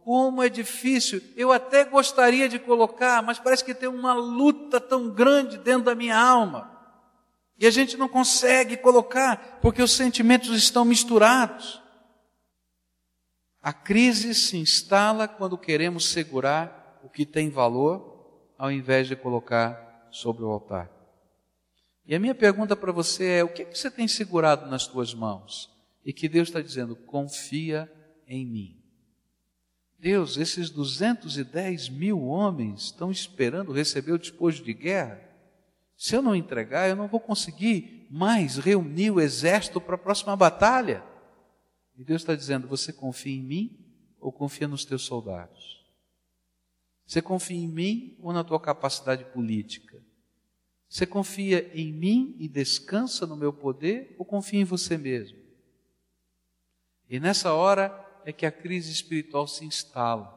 Como 0.04 0.42
é 0.42 0.50
difícil, 0.50 1.22
eu 1.36 1.52
até 1.52 1.86
gostaria 1.86 2.50
de 2.50 2.58
colocar, 2.60 3.22
mas 3.22 3.40
parece 3.40 3.64
que 3.64 3.74
tem 3.74 3.88
uma 3.88 4.14
luta 4.14 4.80
tão 4.80 5.10
grande 5.10 5.58
dentro 5.58 5.84
da 5.84 5.96
minha 5.96 6.18
alma. 6.18 6.75
E 7.58 7.66
a 7.66 7.72
gente 7.72 7.96
não 7.98 8.10
consegue 8.10 8.78
colocar, 8.78 9.60
porque 9.62 9.82
os 9.82 9.92
sentimentos 9.92 10.56
estão 10.56 10.84
misturados. 10.84 11.82
A 13.62 13.74
crise 13.74 14.36
se 14.36 14.58
instala 14.58 15.28
quando 15.28 15.58
queremos 15.58 16.10
segurar 16.10 17.00
o 17.04 17.10
que 17.10 17.26
tem 17.26 17.50
valor, 17.50 18.54
ao 18.58 18.72
invés 18.72 19.08
de 19.08 19.16
colocar 19.16 20.08
sobre 20.12 20.44
o 20.44 20.50
altar. 20.50 20.92
E 22.06 22.14
a 22.14 22.20
minha 22.20 22.36
pergunta 22.36 22.76
para 22.76 22.92
você 22.92 23.26
é: 23.40 23.44
o 23.44 23.50
que, 23.50 23.64
é 23.64 23.66
que 23.66 23.78
você 23.78 23.90
tem 23.90 24.08
segurado 24.08 24.70
nas 24.70 24.86
tuas 24.86 25.14
mãos? 25.14 25.70
E 26.06 26.14
que 26.14 26.30
Deus 26.30 26.50
está 26.50 26.62
dizendo: 26.62 26.96
confia 26.96 27.92
em 28.28 28.46
mim. 28.46 28.82
Deus, 29.98 30.38
esses 30.38 30.70
210 30.70 31.90
mil 31.90 32.22
homens 32.22 32.84
estão 32.84 33.10
esperando 33.10 33.74
receber 33.74 34.12
o 34.12 34.20
despojo 34.20 34.64
de 34.64 34.74
guerra. 34.74 35.25
Se 35.98 36.16
eu 36.16 36.22
não 36.22 36.36
entregar, 36.36 36.90
eu 36.90 36.96
não 36.96 37.08
vou 37.08 37.20
conseguir 37.20 38.08
mais 38.10 38.58
reunir 38.58 39.12
o 39.12 39.22
exército 39.22 39.80
para 39.80 39.96
a 39.96 40.00
próxima 40.00 40.36
batalha. 40.36 41.04
E 41.98 42.04
Deus 42.04 42.22
está 42.22 42.36
dizendo: 42.36 42.68
você 42.68 42.92
confia 42.92 43.36
em 43.36 43.42
mim 43.42 43.80
ou 44.20 44.32
confia 44.32 44.68
nos 44.68 44.84
teus 44.84 45.04
soldados? 45.04 45.86
Você 47.06 47.22
confia 47.22 47.58
em 47.58 47.68
mim 47.68 48.18
ou 48.20 48.34
na 48.34 48.44
tua 48.44 48.60
capacidade 48.60 49.24
política? 49.26 50.04
Você 50.90 51.06
confia 51.06 51.72
em 51.74 51.92
mim 51.92 52.36
e 52.40 52.48
descansa 52.48 53.26
no 53.26 53.36
meu 53.36 53.54
poder 53.54 54.16
ou 54.18 54.26
confia 54.26 54.60
em 54.60 54.66
você 54.66 54.98
mesmo? 54.98 55.38
E 57.10 57.20
nessa 57.20 57.54
hora 57.54 57.94
é 58.26 58.32
que 58.32 58.46
a 58.46 58.52
crise 58.52 58.92
espiritual 58.92 59.48
se 59.48 59.64
instala, 59.66 60.34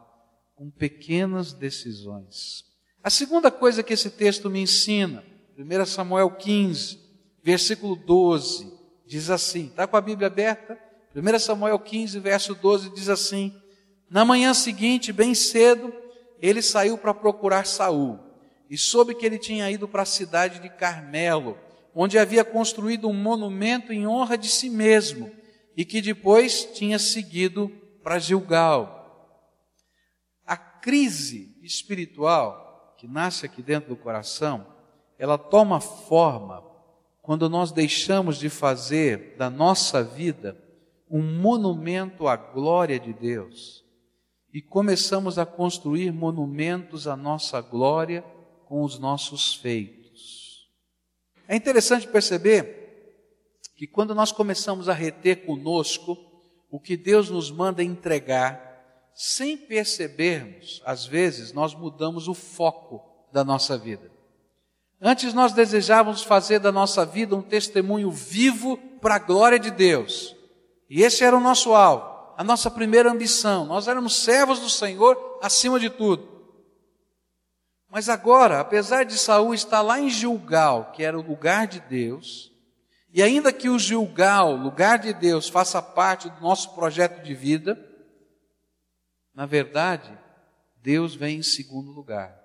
com 0.55 0.71
pequenas 0.71 1.53
decisões. 1.53 2.65
A 3.03 3.09
segunda 3.09 3.50
coisa 3.50 3.83
que 3.83 3.95
esse 3.95 4.11
texto 4.11 4.50
me 4.50 4.61
ensina, 4.61 5.25
1 5.59 5.87
Samuel 5.87 6.31
15, 6.31 7.00
versículo 7.43 7.97
12, 7.97 8.73
diz 9.05 9.29
assim: 9.29 9.67
está 9.67 9.88
com 9.88 9.97
a 9.97 10.00
Bíblia 10.00 10.29
aberta? 10.29 10.79
1 11.17 11.38
Samuel 11.41 11.77
15, 11.81 12.21
verso 12.21 12.55
12 12.55 12.95
diz 12.95 13.09
assim: 13.09 13.53
Na 14.09 14.25
manhã 14.25 14.55
seguinte, 14.55 15.12
bem 15.12 15.35
cedo, 15.35 15.93
ele 16.41 16.62
saiu 16.62 16.97
para 16.97 17.12
procurar 17.12 17.67
Saul 17.67 18.21
e 18.71 18.79
soube 18.79 19.17
que 19.17 19.27
ele 19.27 19.37
tinha 19.37 19.69
ido 19.69 19.88
para 19.88 20.03
a 20.03 20.07
cidade 20.07 20.61
de 20.61 20.69
Carmelo, 20.69 21.59
onde 21.93 22.19
havia 22.19 22.45
construído 22.45 23.09
um 23.09 23.15
monumento 23.15 23.93
em 23.93 24.07
honra 24.07 24.38
de 24.38 24.49
si 24.49 24.71
mesmo 24.71 25.29
e 25.77 25.85
que 25.85 26.00
depois 26.00 26.67
tinha 26.73 27.00
seguido 27.00 27.69
para 28.00 28.21
Gilgal. 28.21 28.95
A 30.47 30.57
crise 30.57 31.59
espiritual 31.65 32.95
que 32.97 33.09
nasce 33.09 33.45
aqui 33.45 33.61
dentro 33.61 33.88
do 33.88 33.97
coração, 33.97 34.77
ela 35.18 35.37
toma 35.37 35.80
forma 35.80 36.64
quando 37.20 37.48
nós 37.48 37.72
deixamos 37.72 38.38
de 38.38 38.48
fazer 38.48 39.37
da 39.37 39.50
nossa 39.50 40.02
vida 40.02 40.56
um 41.10 41.22
monumento 41.22 42.28
à 42.28 42.37
glória 42.37 42.98
de 42.98 43.12
Deus 43.12 43.84
e 44.52 44.62
começamos 44.62 45.38
a 45.38 45.44
construir 45.44 46.12
monumentos 46.12 47.06
à 47.06 47.16
nossa 47.16 47.60
glória 47.60 48.22
com 48.66 48.82
os 48.82 48.98
nossos 48.98 49.54
feitos. 49.54 50.68
É 51.46 51.56
interessante 51.56 52.06
perceber 52.06 52.78
que 53.76 53.87
quando 53.87 54.14
nós 54.14 54.32
começamos 54.32 54.88
a 54.88 54.92
reter 54.92 55.46
conosco 55.46 56.16
o 56.70 56.80
que 56.80 56.96
Deus 56.96 57.30
nos 57.30 57.50
manda 57.50 57.82
entregar, 57.82 59.10
sem 59.14 59.56
percebermos, 59.56 60.82
às 60.84 61.06
vezes 61.06 61.52
nós 61.52 61.75
mudamos 61.75 62.28
o 62.28 62.34
foco 62.34 63.02
da 63.32 63.42
nossa 63.42 63.76
vida. 63.76 64.17
Antes 65.00 65.33
nós 65.33 65.52
desejávamos 65.52 66.23
fazer 66.23 66.59
da 66.59 66.73
nossa 66.73 67.07
vida 67.07 67.37
um 67.37 67.43
testemunho 67.43 68.11
vivo 68.11 68.76
para 69.00 69.14
a 69.14 69.21
glória 69.21 69.59
de 69.59 69.71
Deus. 69.71 70.35
E 70.90 71.02
esse 71.02 71.23
era 71.23 71.37
o 71.37 71.40
nosso 71.40 71.73
alvo, 71.73 72.35
a 72.37 72.43
nossa 72.43 72.71
primeira 72.71 73.11
ambição. 73.11 73.64
Nós 73.64 73.87
éramos 73.87 74.17
servos 74.17 74.59
do 74.59 74.69
Senhor 74.69 75.38
acima 75.43 75.78
de 75.78 75.88
tudo. 75.88 76.38
Mas 77.88 78.09
agora, 78.09 78.61
apesar 78.61 79.05
de 79.05 79.17
Saul 79.17 79.55
estar 79.55 79.81
lá 79.81 80.00
em 80.00 80.11
Gilgal, 80.11 80.93
que 80.93 81.02
era 81.02 81.19
o 81.19 81.23
lugar 81.23 81.67
de 81.67 81.81
Deus, 81.81 82.52
e 83.11 83.23
ainda 83.23 83.52
que 83.52 83.69
o 83.69 83.78
Gilgal, 83.78 84.55
lugar 84.55 84.99
de 84.99 85.12
Deus, 85.14 85.49
faça 85.49 85.81
parte 85.81 86.28
do 86.28 86.40
nosso 86.40 86.75
projeto 86.75 87.23
de 87.23 87.35
vida, 87.35 87.78
na 89.35 89.47
verdade, 89.47 90.17
Deus 90.83 91.14
vem 91.14 91.38
em 91.38 91.43
segundo 91.43 91.93
lugar. 91.93 92.37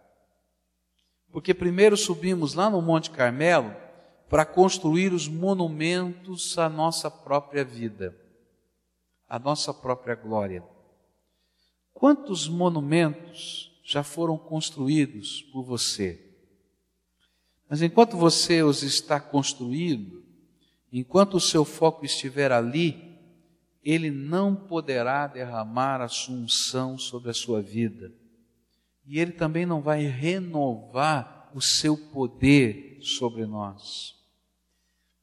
Porque 1.34 1.52
primeiro 1.52 1.98
subimos 1.98 2.54
lá 2.54 2.70
no 2.70 2.80
Monte 2.80 3.10
Carmelo 3.10 3.76
para 4.30 4.46
construir 4.46 5.12
os 5.12 5.28
monumentos 5.28 6.60
à 6.60 6.70
nossa 6.70 7.10
própria 7.10 7.66
vida, 7.66 8.16
à 9.28 9.40
nossa 9.40 9.74
própria 9.74 10.14
glória. 10.14 10.64
Quantos 11.92 12.48
monumentos 12.48 13.76
já 13.84 14.04
foram 14.04 14.38
construídos 14.38 15.42
por 15.52 15.64
você? 15.64 16.24
Mas 17.68 17.82
enquanto 17.82 18.16
você 18.16 18.62
os 18.62 18.84
está 18.84 19.20
construindo, 19.20 20.24
enquanto 20.92 21.38
o 21.38 21.42
seu 21.42 21.66
foco 21.66 22.06
estiver 22.06 22.52
ali, 22.52 23.18
ele 23.84 24.12
não 24.12 24.56
poderá 24.56 25.26
derramar 25.26 26.00
a 26.00 26.08
sua 26.08 26.36
unção 26.36 26.96
sobre 26.96 27.32
a 27.32 27.34
sua 27.34 27.60
vida. 27.60 28.14
E 29.06 29.20
ele 29.20 29.32
também 29.32 29.66
não 29.66 29.82
vai 29.82 30.04
renovar 30.06 31.52
o 31.54 31.62
seu 31.62 31.98
poder 31.98 33.00
sobre 33.02 33.46
nós. 33.46 34.16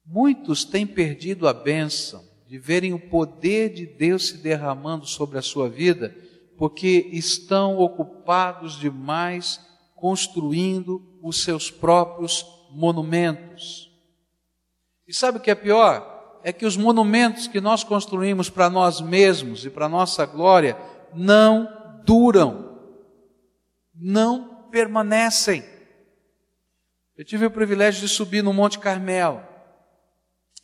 Muitos 0.04 0.64
têm 0.64 0.86
perdido 0.86 1.48
a 1.48 1.52
bênção 1.52 2.22
de 2.46 2.58
verem 2.58 2.92
o 2.92 2.98
poder 2.98 3.72
de 3.72 3.86
Deus 3.86 4.28
se 4.28 4.38
derramando 4.38 5.06
sobre 5.06 5.38
a 5.38 5.42
sua 5.42 5.68
vida, 5.68 6.14
porque 6.58 7.08
estão 7.12 7.78
ocupados 7.78 8.78
demais 8.78 9.60
construindo 9.96 11.18
os 11.22 11.42
seus 11.42 11.70
próprios 11.70 12.44
monumentos. 12.70 13.90
E 15.06 15.14
sabe 15.14 15.38
o 15.38 15.40
que 15.40 15.50
é 15.50 15.54
pior? 15.54 16.20
é 16.42 16.52
que 16.52 16.66
os 16.66 16.76
monumentos 16.76 17.46
que 17.46 17.60
nós 17.60 17.84
construímos 17.84 18.48
para 18.48 18.70
nós 18.70 19.00
mesmos 19.00 19.64
e 19.64 19.70
para 19.70 19.88
nossa 19.88 20.24
glória 20.24 20.76
não 21.14 21.68
duram, 22.04 22.69
não 24.00 24.66
permanecem. 24.70 25.62
Eu 27.16 27.24
tive 27.24 27.44
o 27.44 27.50
privilégio 27.50 28.00
de 28.00 28.08
subir 28.08 28.42
no 28.42 28.52
Monte 28.52 28.78
Carmelo. 28.78 29.42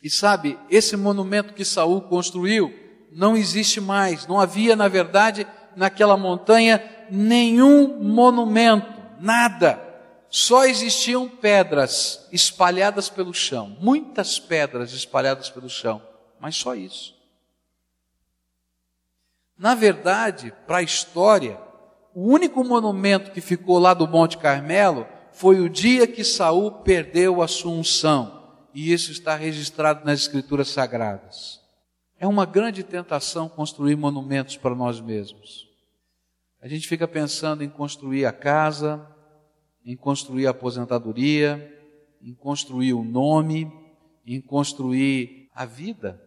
E 0.01 0.09
sabe, 0.09 0.57
esse 0.69 0.97
monumento 0.97 1.53
que 1.53 1.63
Saul 1.63 2.01
construiu 2.01 2.73
não 3.11 3.37
existe 3.37 3.79
mais. 3.79 4.25
Não 4.25 4.39
havia, 4.39 4.75
na 4.75 4.87
verdade, 4.87 5.45
naquela 5.75 6.17
montanha 6.17 6.83
nenhum 7.11 8.01
monumento, 8.01 8.87
nada. 9.19 9.83
Só 10.29 10.65
existiam 10.65 11.29
pedras 11.29 12.27
espalhadas 12.31 13.09
pelo 13.09 13.33
chão, 13.33 13.77
muitas 13.79 14.39
pedras 14.39 14.91
espalhadas 14.91 15.49
pelo 15.49 15.69
chão, 15.69 16.01
mas 16.39 16.55
só 16.55 16.75
isso. 16.75 17.15
Na 19.57 19.73
verdade, 19.73 20.53
para 20.67 20.77
a 20.77 20.83
história, 20.83 21.59
o 22.19 22.33
único 22.33 22.63
monumento 22.63 23.29
que 23.29 23.39
ficou 23.39 23.77
lá 23.77 23.93
do 23.93 24.07
Monte 24.07 24.39
Carmelo 24.39 25.05
foi 25.31 25.59
o 25.59 25.69
dia 25.69 26.07
que 26.07 26.23
Saul 26.23 26.71
perdeu 26.81 27.43
a 27.43 27.47
sua 27.47 27.71
unção, 27.71 28.57
e 28.73 28.91
isso 28.91 29.11
está 29.11 29.35
registrado 29.35 30.03
nas 30.03 30.21
escrituras 30.21 30.67
sagradas. 30.67 31.61
É 32.17 32.25
uma 32.25 32.43
grande 32.43 32.81
tentação 32.81 33.47
construir 33.47 33.95
monumentos 33.95 34.57
para 34.57 34.73
nós 34.73 34.99
mesmos. 34.99 35.69
A 36.59 36.67
gente 36.67 36.87
fica 36.87 37.07
pensando 37.07 37.63
em 37.63 37.69
construir 37.69 38.25
a 38.25 38.33
casa, 38.33 39.07
em 39.85 39.95
construir 39.95 40.47
a 40.47 40.49
aposentadoria, 40.49 41.71
em 42.19 42.33
construir 42.33 42.93
o 42.93 43.03
nome, 43.03 43.71
em 44.25 44.41
construir 44.41 45.51
a 45.53 45.65
vida. 45.65 46.19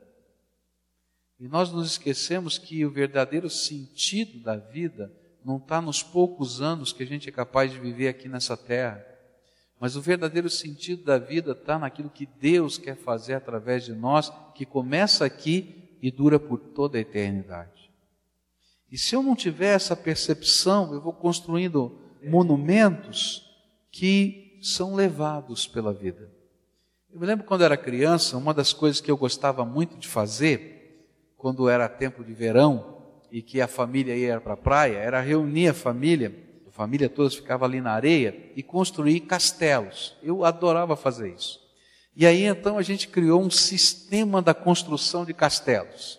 E 1.40 1.48
nós 1.48 1.72
nos 1.72 1.90
esquecemos 1.90 2.58
que 2.58 2.86
o 2.86 2.92
verdadeiro 2.92 3.50
sentido 3.50 4.38
da 4.38 4.54
vida 4.54 5.18
não 5.44 5.56
está 5.56 5.80
nos 5.80 6.02
poucos 6.02 6.60
anos 6.60 6.92
que 6.92 7.02
a 7.02 7.06
gente 7.06 7.28
é 7.28 7.32
capaz 7.32 7.72
de 7.72 7.78
viver 7.78 8.08
aqui 8.08 8.28
nessa 8.28 8.56
terra, 8.56 9.04
mas 9.78 9.96
o 9.96 10.00
verdadeiro 10.00 10.50
sentido 10.50 11.04
da 11.04 11.18
vida 11.18 11.52
está 11.52 11.78
naquilo 11.78 12.10
que 12.10 12.26
Deus 12.26 12.76
quer 12.76 12.96
fazer 12.96 13.34
através 13.34 13.84
de 13.84 13.94
nós, 13.94 14.30
que 14.54 14.66
começa 14.66 15.24
aqui 15.24 15.96
e 16.02 16.10
dura 16.10 16.38
por 16.38 16.58
toda 16.58 16.98
a 16.98 17.00
eternidade. 17.00 17.90
E 18.92 18.98
se 18.98 19.14
eu 19.14 19.22
não 19.22 19.34
tiver 19.34 19.74
essa 19.74 19.96
percepção, 19.96 20.92
eu 20.92 21.00
vou 21.00 21.12
construindo 21.12 21.98
monumentos 22.22 23.48
que 23.90 24.58
são 24.62 24.94
levados 24.94 25.66
pela 25.66 25.94
vida. 25.94 26.30
Eu 27.10 27.18
me 27.18 27.26
lembro 27.26 27.46
quando 27.46 27.64
era 27.64 27.76
criança, 27.76 28.36
uma 28.36 28.52
das 28.52 28.72
coisas 28.72 29.00
que 29.00 29.10
eu 29.10 29.16
gostava 29.16 29.64
muito 29.64 29.96
de 29.96 30.06
fazer, 30.06 31.06
quando 31.36 31.68
era 31.68 31.88
tempo 31.88 32.22
de 32.22 32.34
verão 32.34 32.99
e 33.30 33.42
que 33.42 33.60
a 33.60 33.68
família 33.68 34.16
ia 34.16 34.40
para 34.40 34.54
a 34.54 34.56
praia, 34.56 34.98
era 34.98 35.20
reunir 35.20 35.68
a 35.68 35.74
família, 35.74 36.34
a 36.68 36.70
família 36.70 37.08
toda 37.08 37.30
ficava 37.30 37.64
ali 37.64 37.80
na 37.80 37.92
areia 37.92 38.50
e 38.56 38.62
construir 38.62 39.20
castelos. 39.20 40.16
Eu 40.22 40.44
adorava 40.44 40.96
fazer 40.96 41.32
isso. 41.34 41.60
E 42.16 42.26
aí 42.26 42.44
então 42.44 42.78
a 42.78 42.82
gente 42.82 43.08
criou 43.08 43.40
um 43.40 43.50
sistema 43.50 44.42
da 44.42 44.54
construção 44.54 45.24
de 45.24 45.32
castelos. 45.32 46.18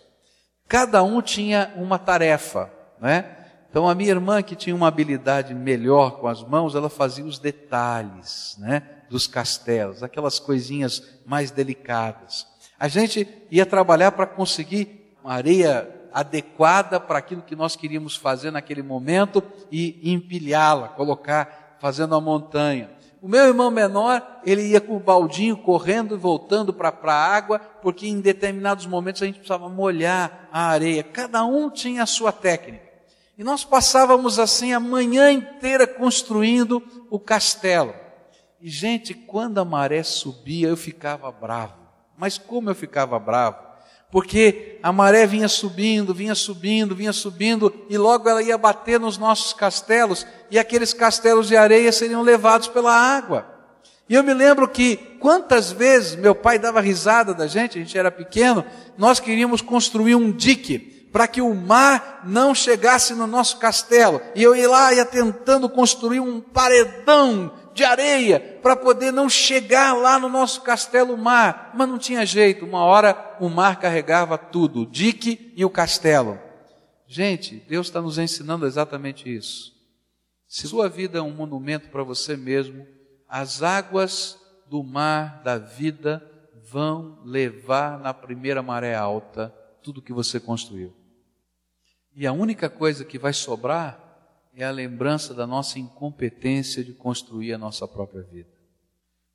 Cada 0.68 1.02
um 1.02 1.20
tinha 1.20 1.72
uma 1.76 1.98
tarefa, 1.98 2.72
né? 3.00 3.36
Então 3.68 3.88
a 3.88 3.94
minha 3.94 4.10
irmã 4.10 4.42
que 4.42 4.54
tinha 4.54 4.76
uma 4.76 4.88
habilidade 4.88 5.54
melhor 5.54 6.18
com 6.18 6.28
as 6.28 6.42
mãos, 6.42 6.74
ela 6.74 6.90
fazia 6.90 7.24
os 7.24 7.38
detalhes, 7.38 8.56
né, 8.58 8.82
dos 9.08 9.26
castelos, 9.26 10.02
aquelas 10.02 10.38
coisinhas 10.38 11.02
mais 11.24 11.50
delicadas. 11.50 12.46
A 12.78 12.88
gente 12.88 13.26
ia 13.50 13.64
trabalhar 13.64 14.12
para 14.12 14.26
conseguir 14.26 15.14
areia 15.24 15.88
adequada 16.12 16.98
para 16.98 17.18
aquilo 17.18 17.42
que 17.42 17.56
nós 17.56 17.76
queríamos 17.76 18.16
fazer 18.16 18.50
naquele 18.50 18.82
momento 18.82 19.42
e 19.70 20.12
empilhá-la, 20.12 20.88
colocar, 20.88 21.76
fazendo 21.80 22.14
a 22.14 22.20
montanha. 22.20 22.90
O 23.20 23.28
meu 23.28 23.46
irmão 23.46 23.70
menor, 23.70 24.40
ele 24.44 24.62
ia 24.62 24.80
com 24.80 24.96
o 24.96 25.00
baldinho 25.00 25.56
correndo 25.56 26.16
e 26.16 26.18
voltando 26.18 26.72
para 26.72 26.92
a 27.04 27.12
água, 27.14 27.60
porque 27.60 28.08
em 28.08 28.20
determinados 28.20 28.84
momentos 28.84 29.22
a 29.22 29.26
gente 29.26 29.36
precisava 29.36 29.68
molhar 29.68 30.48
a 30.52 30.66
areia. 30.66 31.04
Cada 31.04 31.44
um 31.44 31.70
tinha 31.70 32.02
a 32.02 32.06
sua 32.06 32.32
técnica. 32.32 32.84
E 33.38 33.44
nós 33.44 33.64
passávamos 33.64 34.38
assim 34.38 34.72
a 34.72 34.80
manhã 34.80 35.30
inteira 35.30 35.86
construindo 35.86 36.82
o 37.10 37.18
castelo. 37.18 37.94
E, 38.60 38.68
gente, 38.68 39.14
quando 39.14 39.58
a 39.58 39.64
maré 39.64 40.02
subia, 40.02 40.68
eu 40.68 40.76
ficava 40.76 41.30
bravo. 41.30 41.74
Mas 42.16 42.38
como 42.38 42.70
eu 42.70 42.74
ficava 42.74 43.18
bravo? 43.18 43.71
Porque 44.12 44.78
a 44.82 44.92
maré 44.92 45.26
vinha 45.26 45.48
subindo, 45.48 46.12
vinha 46.12 46.34
subindo, 46.34 46.94
vinha 46.94 47.14
subindo, 47.14 47.72
e 47.88 47.96
logo 47.96 48.28
ela 48.28 48.42
ia 48.42 48.58
bater 48.58 49.00
nos 49.00 49.16
nossos 49.16 49.54
castelos, 49.54 50.26
e 50.50 50.58
aqueles 50.58 50.92
castelos 50.92 51.48
de 51.48 51.56
areia 51.56 51.90
seriam 51.90 52.20
levados 52.20 52.68
pela 52.68 52.94
água. 52.94 53.46
E 54.06 54.14
eu 54.14 54.22
me 54.22 54.34
lembro 54.34 54.68
que 54.68 54.96
quantas 55.18 55.72
vezes 55.72 56.14
meu 56.14 56.34
pai 56.34 56.58
dava 56.58 56.78
risada 56.78 57.32
da 57.32 57.46
gente, 57.46 57.78
a 57.78 57.80
gente 57.80 57.96
era 57.96 58.10
pequeno, 58.10 58.62
nós 58.98 59.18
queríamos 59.18 59.62
construir 59.62 60.14
um 60.14 60.30
dique 60.30 61.08
para 61.10 61.26
que 61.26 61.40
o 61.40 61.54
mar 61.54 62.20
não 62.24 62.54
chegasse 62.54 63.14
no 63.14 63.26
nosso 63.26 63.56
castelo. 63.56 64.20
E 64.34 64.42
eu 64.42 64.54
ia 64.54 64.68
lá, 64.68 64.92
ia 64.92 65.06
tentando 65.06 65.70
construir 65.70 66.20
um 66.20 66.38
paredão 66.38 67.50
de 67.74 67.84
areia 67.84 68.40
para 68.62 68.76
poder 68.76 69.12
não 69.12 69.28
chegar 69.28 69.94
lá 69.94 70.18
no 70.18 70.28
nosso 70.28 70.62
castelo 70.62 71.16
mar. 71.16 71.72
Mas 71.74 71.88
não 71.88 71.98
tinha 71.98 72.24
jeito, 72.26 72.64
uma 72.64 72.84
hora 72.84 73.36
o 73.40 73.48
mar 73.48 73.78
carregava 73.78 74.36
tudo, 74.36 74.82
o 74.82 74.86
dique 74.86 75.52
e 75.56 75.64
o 75.64 75.70
castelo. 75.70 76.38
Gente, 77.06 77.56
Deus 77.68 77.88
está 77.88 78.00
nos 78.00 78.18
ensinando 78.18 78.66
exatamente 78.66 79.34
isso. 79.34 79.72
Se 80.48 80.68
sua 80.68 80.88
vida 80.88 81.18
é 81.18 81.22
um 81.22 81.34
monumento 81.34 81.88
para 81.88 82.02
você 82.02 82.36
mesmo, 82.36 82.86
as 83.28 83.62
águas 83.62 84.38
do 84.68 84.82
mar 84.82 85.42
da 85.42 85.58
vida 85.58 86.26
vão 86.70 87.18
levar 87.24 87.98
na 87.98 88.14
primeira 88.14 88.62
maré 88.62 88.94
alta 88.94 89.54
tudo 89.82 90.02
que 90.02 90.12
você 90.12 90.38
construiu. 90.38 90.94
E 92.14 92.26
a 92.26 92.32
única 92.32 92.68
coisa 92.70 93.04
que 93.04 93.18
vai 93.18 93.32
sobrar 93.32 94.01
é 94.54 94.64
a 94.64 94.70
lembrança 94.70 95.32
da 95.32 95.46
nossa 95.46 95.78
incompetência 95.78 96.84
de 96.84 96.92
construir 96.92 97.52
a 97.52 97.58
nossa 97.58 97.88
própria 97.88 98.22
vida. 98.22 98.50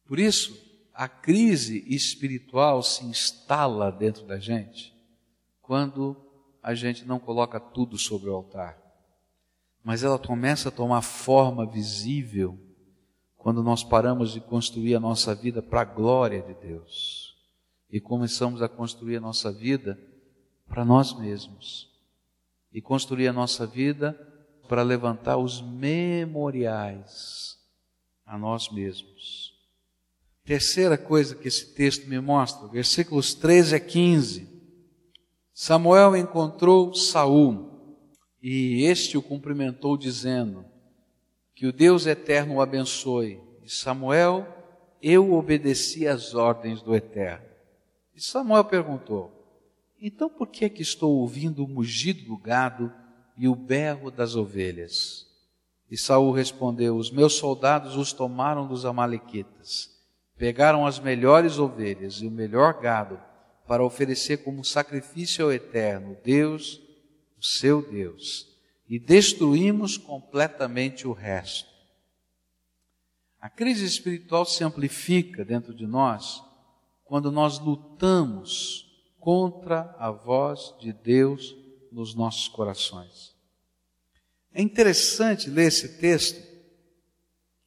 Por 0.05 0.19
isso, 0.19 0.55
a 0.93 1.07
crise 1.07 1.83
espiritual 1.87 2.81
se 2.81 3.05
instala 3.05 3.91
dentro 3.91 4.25
da 4.25 4.39
gente 4.39 4.95
quando 5.61 6.15
a 6.61 6.73
gente 6.73 7.05
não 7.05 7.19
coloca 7.19 7.59
tudo 7.59 7.97
sobre 7.97 8.29
o 8.29 8.33
altar. 8.33 8.77
Mas 9.83 10.03
ela 10.03 10.19
começa 10.19 10.69
a 10.69 10.71
tomar 10.71 11.01
forma 11.01 11.65
visível 11.65 12.59
quando 13.35 13.63
nós 13.63 13.83
paramos 13.83 14.31
de 14.31 14.41
construir 14.41 14.95
a 14.95 14.99
nossa 14.99 15.33
vida 15.33 15.61
para 15.61 15.81
a 15.81 15.85
glória 15.85 16.41
de 16.41 16.53
Deus 16.53 17.37
e 17.89 17.99
começamos 17.99 18.61
a 18.61 18.67
construir 18.67 19.17
a 19.17 19.21
nossa 19.21 19.51
vida 19.51 19.97
para 20.67 20.83
nós 20.83 21.17
mesmos 21.17 21.89
e 22.73 22.81
construir 22.81 23.27
a 23.27 23.33
nossa 23.33 23.65
vida 23.65 24.26
para 24.67 24.83
levantar 24.83 25.37
os 25.37 25.61
memoriais 25.61 27.57
a 28.25 28.37
nós 28.37 28.69
mesmos. 28.71 29.55
Terceira 30.43 30.97
coisa 30.97 31.35
que 31.35 31.47
esse 31.47 31.73
texto 31.73 32.07
me 32.07 32.19
mostra, 32.19 32.67
versículos 32.67 33.33
13 33.33 33.75
a 33.75 33.79
15. 33.79 34.47
Samuel 35.53 36.15
encontrou 36.15 36.93
Saul 36.93 37.67
e 38.41 38.83
este 38.83 39.17
o 39.17 39.21
cumprimentou 39.21 39.97
dizendo: 39.97 40.63
Que 41.55 41.65
o 41.65 41.73
Deus 41.73 42.05
eterno 42.05 42.55
o 42.55 42.61
abençoe. 42.61 43.41
E 43.63 43.69
Samuel, 43.69 44.47
eu 45.01 45.33
obedeci 45.33 46.07
às 46.07 46.33
ordens 46.33 46.81
do 46.81 46.95
eterno. 46.95 47.45
E 48.15 48.21
Samuel 48.21 48.63
perguntou: 48.65 49.31
Então 49.99 50.29
por 50.29 50.47
que 50.47 50.65
é 50.65 50.69
que 50.69 50.81
estou 50.81 51.17
ouvindo 51.17 51.65
o 51.65 51.67
mugido 51.67 52.23
do 52.25 52.37
gado 52.37 52.93
e 53.37 53.47
o 53.47 53.55
berro 53.55 54.09
das 54.09 54.35
ovelhas? 54.35 55.27
E 55.89 55.97
Saul 55.97 56.31
respondeu: 56.31 56.97
Os 56.97 57.11
meus 57.11 57.33
soldados 57.33 57.95
os 57.95 58.11
tomaram 58.11 58.67
dos 58.67 58.85
amalequitas 58.85 59.97
pegaram 60.37 60.85
as 60.85 60.99
melhores 60.99 61.57
ovelhas 61.57 62.21
e 62.21 62.27
o 62.27 62.31
melhor 62.31 62.79
gado 62.79 63.19
para 63.67 63.83
oferecer 63.83 64.37
como 64.37 64.63
sacrifício 64.63 65.45
ao 65.45 65.51
Eterno, 65.51 66.15
Deus, 66.23 66.79
o 67.37 67.43
seu 67.43 67.81
Deus, 67.81 68.47
e 68.87 68.97
destruímos 68.97 69.97
completamente 69.97 71.07
o 71.07 71.11
resto. 71.11 71.69
A 73.41 73.49
crise 73.49 73.85
espiritual 73.85 74.45
se 74.45 74.63
amplifica 74.63 75.43
dentro 75.43 75.73
de 75.73 75.85
nós 75.85 76.43
quando 77.03 77.31
nós 77.31 77.59
lutamos 77.59 78.85
contra 79.19 79.95
a 79.99 80.11
voz 80.11 80.73
de 80.79 80.93
Deus 80.93 81.55
nos 81.91 82.13
nossos 82.13 82.47
corações. 82.47 83.35
É 84.53 84.61
interessante 84.61 85.49
ler 85.49 85.67
esse 85.67 85.99
texto 85.99 86.41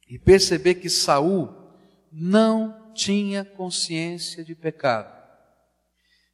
e 0.09 0.19
perceber 0.19 0.75
que 0.75 0.89
Saul 0.89 1.49
não 2.11 2.91
tinha 2.93 3.45
consciência 3.45 4.43
de 4.43 4.53
pecado. 4.53 5.21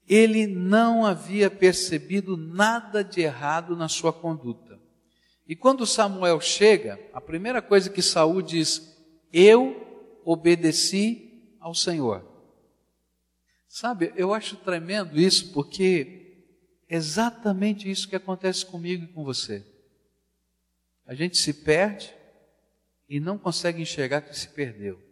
Ele 0.08 0.48
não 0.48 1.06
havia 1.06 1.52
percebido 1.52 2.38
nada 2.38 3.04
de 3.04 3.22
errado 3.22 3.76
na 3.76 3.88
sua 3.88 4.12
conduta. 4.12 4.80
E 5.48 5.56
quando 5.56 5.86
Samuel 5.86 6.42
chega, 6.42 7.00
a 7.14 7.22
primeira 7.22 7.62
coisa 7.62 7.90
que 7.90 8.02
Saul 8.02 8.42
diz: 8.42 8.98
Eu 9.32 10.20
obedeci 10.26 11.56
ao 11.60 11.76
Senhor. 11.76 12.26
Sabe, 13.68 14.12
eu 14.16 14.34
acho 14.34 14.56
tremendo 14.58 15.20
isso 15.20 15.54
porque 15.54 16.27
exatamente 16.90 17.90
isso 17.90 18.08
que 18.08 18.16
acontece 18.16 18.66
comigo 18.66 19.04
e 19.04 19.08
com 19.08 19.24
você. 19.24 19.66
A 21.06 21.14
gente 21.14 21.38
se 21.38 21.54
perde 21.54 22.14
e 23.10 23.20
não 23.20 23.38
consegue 23.38 23.82
enxergar 23.82 24.22
que 24.22 24.38
se 24.38 24.50
perdeu 24.50 25.08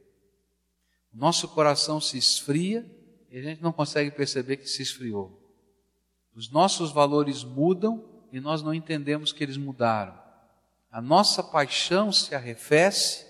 nosso 1.15 1.47
coração 1.47 2.01
se 2.01 2.17
esfria 2.17 2.85
e 3.31 3.39
a 3.39 3.41
gente 3.41 3.63
não 3.63 3.71
consegue 3.71 4.11
perceber 4.11 4.57
que 4.57 4.69
se 4.69 4.83
esfriou. 4.83 5.41
Os 6.35 6.51
nossos 6.51 6.91
valores 6.91 7.43
mudam 7.43 8.03
e 8.31 8.39
nós 8.41 8.61
não 8.61 8.73
entendemos 8.73 9.31
que 9.31 9.41
eles 9.41 9.55
mudaram. 9.55 10.13
A 10.91 11.01
nossa 11.01 11.41
paixão 11.41 12.11
se 12.11 12.35
arrefece 12.35 13.25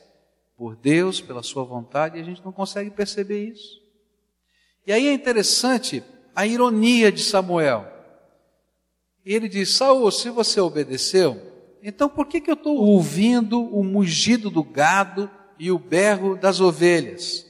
por 0.58 0.76
Deus, 0.76 1.22
pela 1.22 1.44
Sua 1.44 1.64
vontade, 1.64 2.18
e 2.18 2.22
a 2.22 2.24
gente 2.24 2.44
não 2.44 2.52
consegue 2.52 2.90
perceber 2.90 3.50
isso. 3.50 3.82
E 4.88 4.92
aí 4.92 5.08
é 5.08 5.14
interessante 5.14 6.04
a 6.36 6.46
ironia 6.48 7.12
de 7.12 7.24
Samuel. 7.24 7.92
Ele 9.26 9.50
diz: 9.50 9.76
Saul, 9.76 10.12
se 10.12 10.30
você 10.30 10.62
obedeceu, 10.62 11.42
então 11.82 12.08
por 12.08 12.28
que, 12.28 12.40
que 12.40 12.50
eu 12.50 12.56
estou 12.56 12.78
ouvindo 12.78 13.60
o 13.60 13.84
mugido 13.84 14.50
do 14.50 14.64
gado 14.64 15.30
e 15.58 15.72
o 15.72 15.80
berro 15.80 16.36
das 16.36 16.62
ovelhas? 16.62 17.46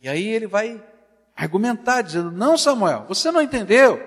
E 0.00 0.08
aí 0.08 0.26
ele 0.26 0.46
vai 0.46 0.82
argumentar, 1.36 2.02
dizendo: 2.02 2.32
Não, 2.32 2.58
Samuel, 2.58 3.04
você 3.06 3.30
não 3.30 3.40
entendeu. 3.40 4.02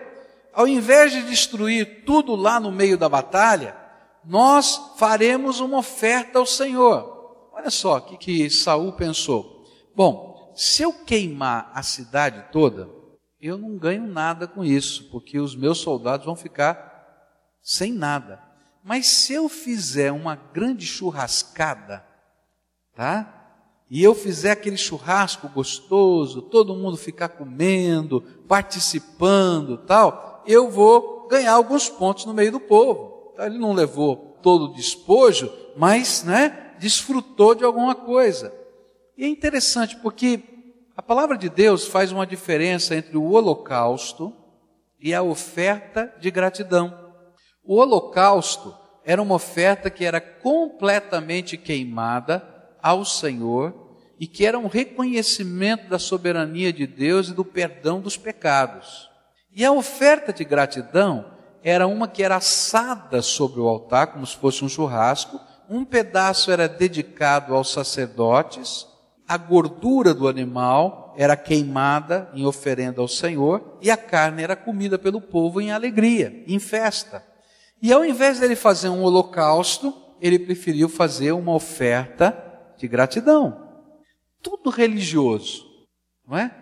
Ao 0.53 0.67
invés 0.67 1.11
de 1.11 1.21
destruir 1.23 2.03
tudo 2.03 2.35
lá 2.35 2.59
no 2.59 2.71
meio 2.71 2.97
da 2.97 3.07
batalha, 3.07 3.77
nós 4.25 4.93
faremos 4.97 5.59
uma 5.59 5.77
oferta 5.77 6.39
ao 6.39 6.45
Senhor. 6.45 7.49
Olha 7.53 7.69
só 7.69 7.97
o 7.97 8.01
que, 8.01 8.17
que 8.17 8.49
Saul 8.49 8.91
pensou. 8.93 9.63
Bom, 9.95 10.51
se 10.55 10.81
eu 10.81 10.91
queimar 10.91 11.71
a 11.73 11.83
cidade 11.83 12.45
toda, 12.51 12.89
eu 13.39 13.57
não 13.57 13.77
ganho 13.77 14.07
nada 14.07 14.47
com 14.47 14.65
isso, 14.65 15.09
porque 15.11 15.39
os 15.39 15.55
meus 15.55 15.77
soldados 15.77 16.25
vão 16.25 16.35
ficar 16.35 16.96
sem 17.67 17.91
nada. 17.91 18.41
Mas 18.81 19.07
se 19.07 19.33
eu 19.33 19.49
fizer 19.49 20.13
uma 20.13 20.37
grande 20.37 20.85
churrascada, 20.85 22.01
tá? 22.95 23.33
e 23.89 24.01
eu 24.01 24.15
fizer 24.15 24.51
aquele 24.51 24.77
churrasco 24.77 25.49
gostoso, 25.49 26.43
todo 26.43 26.73
mundo 26.73 26.95
ficar 26.95 27.27
comendo, 27.27 28.21
participando, 28.47 29.79
tal, 29.79 30.41
eu 30.47 30.69
vou 30.69 31.27
ganhar 31.27 31.51
alguns 31.51 31.89
pontos 31.89 32.23
no 32.23 32.33
meio 32.33 32.53
do 32.53 32.59
povo. 32.61 33.31
Então, 33.33 33.45
ele 33.45 33.57
não 33.57 33.73
levou 33.73 34.37
todo 34.41 34.65
o 34.65 34.73
despojo, 34.73 35.51
mas, 35.75 36.23
né, 36.23 36.73
desfrutou 36.79 37.53
de 37.53 37.65
alguma 37.65 37.93
coisa. 37.93 38.53
E 39.17 39.25
é 39.25 39.27
interessante 39.27 39.97
porque 39.97 40.41
a 40.95 41.03
palavra 41.03 41.37
de 41.37 41.49
Deus 41.49 41.85
faz 41.85 42.13
uma 42.13 42.25
diferença 42.25 42.95
entre 42.95 43.17
o 43.17 43.29
holocausto 43.31 44.33
e 45.01 45.13
a 45.13 45.21
oferta 45.21 46.13
de 46.21 46.31
gratidão. 46.31 47.06
O 47.67 47.75
holocausto 47.75 48.73
era 49.03 49.21
uma 49.21 49.35
oferta 49.35 49.89
que 49.89 50.05
era 50.05 50.21
completamente 50.21 51.57
queimada 51.57 52.41
ao 52.81 53.03
Senhor 53.03 53.73
e 54.17 54.25
que 54.25 54.45
era 54.45 54.57
um 54.57 54.67
reconhecimento 54.67 55.89
da 55.89 55.99
soberania 55.99 56.71
de 56.71 56.87
Deus 56.87 57.27
e 57.27 57.33
do 57.33 57.43
perdão 57.43 57.99
dos 57.99 58.15
pecados. 58.15 59.09
E 59.53 59.65
a 59.65 59.71
oferta 59.73 60.31
de 60.31 60.45
gratidão 60.45 61.25
era 61.61 61.85
uma 61.87 62.07
que 62.07 62.23
era 62.23 62.37
assada 62.37 63.21
sobre 63.21 63.59
o 63.59 63.67
altar, 63.67 64.13
como 64.13 64.25
se 64.25 64.37
fosse 64.37 64.63
um 64.63 64.69
churrasco, 64.69 65.37
um 65.69 65.83
pedaço 65.83 66.49
era 66.49 66.69
dedicado 66.69 67.53
aos 67.53 67.73
sacerdotes, 67.73 68.87
a 69.27 69.35
gordura 69.35 70.13
do 70.13 70.29
animal 70.29 71.13
era 71.17 71.35
queimada 71.35 72.29
em 72.33 72.45
oferenda 72.45 73.01
ao 73.01 73.09
Senhor 73.09 73.77
e 73.81 73.91
a 73.91 73.97
carne 73.97 74.41
era 74.41 74.55
comida 74.55 74.97
pelo 74.97 75.19
povo 75.19 75.59
em 75.59 75.73
alegria, 75.73 76.45
em 76.47 76.59
festa. 76.59 77.35
E 77.81 77.93
ao 77.93 78.03
invés 78.03 78.39
dele 78.39 78.55
fazer 78.55 78.89
um 78.89 79.03
holocausto, 79.03 79.93
ele 80.19 80.39
preferiu 80.39 80.89
fazer 80.89 81.31
uma 81.31 81.53
oferta 81.53 82.43
de 82.77 82.87
gratidão. 82.87 83.67
Tudo 84.41 84.69
religioso, 84.69 85.65
não 86.27 86.37
é? 86.37 86.55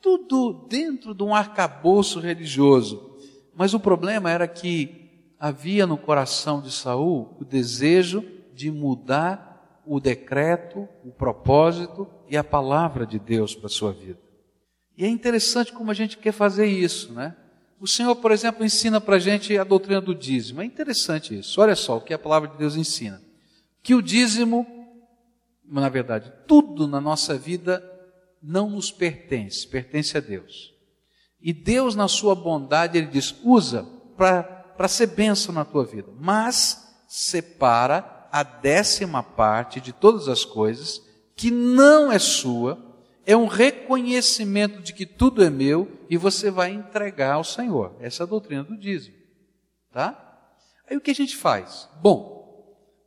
Tudo 0.00 0.66
dentro 0.68 1.14
de 1.14 1.22
um 1.22 1.34
arcabouço 1.34 2.20
religioso. 2.20 3.16
Mas 3.54 3.74
o 3.74 3.80
problema 3.80 4.30
era 4.30 4.46
que 4.46 5.34
havia 5.38 5.86
no 5.86 5.96
coração 5.96 6.60
de 6.60 6.70
Saul 6.70 7.36
o 7.40 7.44
desejo 7.44 8.24
de 8.54 8.70
mudar 8.70 9.82
o 9.86 10.00
decreto, 10.00 10.88
o 11.04 11.12
propósito 11.12 12.08
e 12.28 12.36
a 12.36 12.42
palavra 12.42 13.06
de 13.06 13.18
Deus 13.18 13.54
para 13.54 13.66
a 13.66 13.70
sua 13.70 13.92
vida. 13.92 14.18
E 14.96 15.04
é 15.04 15.08
interessante 15.08 15.72
como 15.72 15.90
a 15.90 15.94
gente 15.94 16.18
quer 16.18 16.32
fazer 16.32 16.66
isso, 16.66 17.12
né? 17.12 17.36
O 17.80 17.86
Senhor, 17.86 18.16
por 18.16 18.32
exemplo, 18.32 18.64
ensina 18.64 19.00
para 19.00 19.16
a 19.16 19.18
gente 19.18 19.56
a 19.58 19.64
doutrina 19.64 20.00
do 20.00 20.14
dízimo. 20.14 20.62
É 20.62 20.64
interessante 20.64 21.38
isso. 21.38 21.60
Olha 21.60 21.76
só 21.76 21.98
o 21.98 22.00
que 22.00 22.14
a 22.14 22.18
palavra 22.18 22.48
de 22.48 22.56
Deus 22.56 22.76
ensina. 22.76 23.22
Que 23.82 23.94
o 23.94 24.02
dízimo 24.02 24.66
na 25.68 25.88
verdade, 25.88 26.32
tudo 26.46 26.86
na 26.86 27.00
nossa 27.00 27.36
vida 27.36 27.82
não 28.42 28.70
nos 28.70 28.90
pertence, 28.90 29.66
pertence 29.66 30.16
a 30.16 30.20
Deus. 30.20 30.72
E 31.40 31.52
Deus, 31.52 31.94
na 31.94 32.08
sua 32.08 32.34
bondade, 32.34 32.96
Ele 32.96 33.08
diz: 33.08 33.34
usa 33.42 33.86
para 34.16 34.88
ser 34.88 35.08
bênção 35.08 35.54
na 35.54 35.64
tua 35.64 35.84
vida, 35.84 36.10
mas 36.18 36.84
separa 37.08 38.28
a 38.30 38.42
décima 38.42 39.22
parte 39.22 39.80
de 39.80 39.92
todas 39.92 40.28
as 40.28 40.44
coisas 40.44 41.02
que 41.34 41.50
não 41.50 42.10
é 42.10 42.18
sua, 42.18 42.85
é 43.26 43.36
um 43.36 43.46
reconhecimento 43.46 44.80
de 44.80 44.92
que 44.92 45.04
tudo 45.04 45.42
é 45.42 45.50
meu 45.50 45.90
e 46.08 46.16
você 46.16 46.48
vai 46.48 46.70
entregar 46.70 47.32
ao 47.32 47.44
Senhor. 47.44 47.96
Essa 48.00 48.22
é 48.22 48.24
a 48.24 48.28
doutrina 48.28 48.62
do 48.62 48.78
dízimo. 48.78 49.16
Tá? 49.92 50.16
Aí 50.88 50.96
o 50.96 51.00
que 51.00 51.10
a 51.10 51.14
gente 51.14 51.36
faz? 51.36 51.88
Bom, 52.00 52.36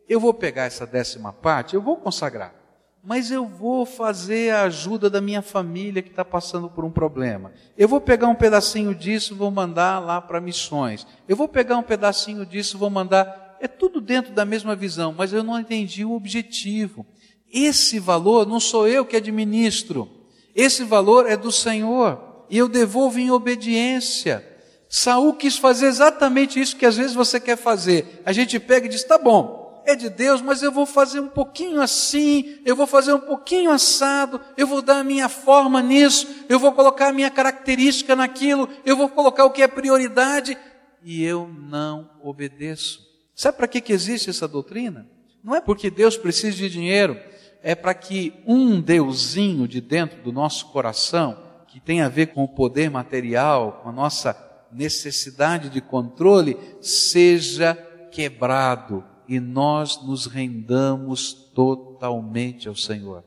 eu 0.09 0.19
vou 0.19 0.33
pegar 0.33 0.65
essa 0.65 0.85
décima 0.85 1.31
parte, 1.31 1.73
eu 1.73 1.81
vou 1.81 1.95
consagrar, 1.95 2.53
mas 3.01 3.31
eu 3.31 3.47
vou 3.47 3.85
fazer 3.85 4.53
a 4.53 4.63
ajuda 4.63 5.09
da 5.09 5.21
minha 5.21 5.41
família 5.41 6.01
que 6.01 6.09
está 6.09 6.25
passando 6.25 6.69
por 6.69 6.83
um 6.83 6.91
problema. 6.91 7.53
Eu 7.77 7.87
vou 7.87 8.01
pegar 8.01 8.27
um 8.27 8.35
pedacinho 8.35 8.93
disso, 8.93 9.35
vou 9.35 9.49
mandar 9.49 9.99
lá 9.99 10.19
para 10.19 10.41
missões. 10.41 11.07
Eu 11.29 11.37
vou 11.37 11.47
pegar 11.47 11.77
um 11.77 11.83
pedacinho 11.83 12.45
disso, 12.45 12.77
vou 12.77 12.89
mandar. 12.89 13.57
É 13.61 13.67
tudo 13.67 14.01
dentro 14.01 14.33
da 14.33 14.43
mesma 14.43 14.75
visão, 14.75 15.13
mas 15.17 15.31
eu 15.31 15.43
não 15.43 15.59
entendi 15.59 16.03
o 16.03 16.13
objetivo. 16.13 17.05
Esse 17.51 17.99
valor 17.99 18.45
não 18.45 18.59
sou 18.59 18.87
eu 18.87 19.05
que 19.05 19.15
administro. 19.15 20.09
Esse 20.55 20.83
valor 20.83 21.29
é 21.29 21.35
do 21.35 21.51
Senhor. 21.51 22.45
E 22.49 22.57
eu 22.57 22.67
devolvo 22.67 23.19
em 23.19 23.31
obediência. 23.31 24.45
Saul 24.89 25.33
quis 25.33 25.57
fazer 25.57 25.85
exatamente 25.85 26.59
isso 26.59 26.75
que 26.75 26.85
às 26.85 26.97
vezes 26.97 27.13
você 27.13 27.39
quer 27.39 27.57
fazer. 27.57 28.21
A 28.25 28.33
gente 28.33 28.59
pega 28.59 28.87
e 28.87 28.89
diz: 28.89 29.03
tá 29.03 29.19
bom, 29.19 29.83
é 29.85 29.95
de 29.95 30.09
Deus, 30.09 30.41
mas 30.41 30.63
eu 30.63 30.71
vou 30.71 30.85
fazer 30.85 31.19
um 31.19 31.27
pouquinho 31.27 31.81
assim, 31.81 32.59
eu 32.65 32.75
vou 32.75 32.87
fazer 32.87 33.13
um 33.13 33.19
pouquinho 33.19 33.71
assado, 33.71 34.41
eu 34.57 34.65
vou 34.65 34.81
dar 34.81 34.99
a 34.99 35.03
minha 35.03 35.29
forma 35.29 35.81
nisso, 35.81 36.27
eu 36.47 36.59
vou 36.59 36.71
colocar 36.71 37.09
a 37.09 37.13
minha 37.13 37.29
característica 37.29 38.15
naquilo, 38.15 38.67
eu 38.85 38.95
vou 38.95 39.09
colocar 39.09 39.45
o 39.45 39.51
que 39.51 39.61
é 39.61 39.67
prioridade, 39.67 40.57
e 41.03 41.23
eu 41.23 41.47
não 41.47 42.09
obedeço. 42.23 43.07
Sabe 43.35 43.57
para 43.57 43.67
que, 43.67 43.81
que 43.81 43.93
existe 43.93 44.29
essa 44.29 44.47
doutrina? 44.47 45.07
Não 45.43 45.55
é 45.55 45.61
porque 45.61 45.89
Deus 45.89 46.17
precisa 46.17 46.57
de 46.57 46.69
dinheiro, 46.69 47.17
é 47.61 47.75
para 47.75 47.93
que 47.93 48.33
um 48.45 48.79
deusinho 48.79 49.67
de 49.67 49.81
dentro 49.81 50.21
do 50.21 50.31
nosso 50.31 50.67
coração, 50.67 51.37
que 51.67 51.79
tem 51.79 52.01
a 52.01 52.09
ver 52.09 52.27
com 52.27 52.43
o 52.43 52.47
poder 52.47 52.89
material, 52.89 53.81
com 53.83 53.89
a 53.89 53.91
nossa 53.91 54.35
necessidade 54.71 55.69
de 55.69 55.81
controle, 55.81 56.57
seja 56.81 57.75
quebrado 58.11 59.03
e 59.27 59.39
nós 59.39 60.01
nos 60.03 60.25
rendamos 60.25 61.33
totalmente 61.53 62.67
ao 62.67 62.75
Senhor. 62.75 63.23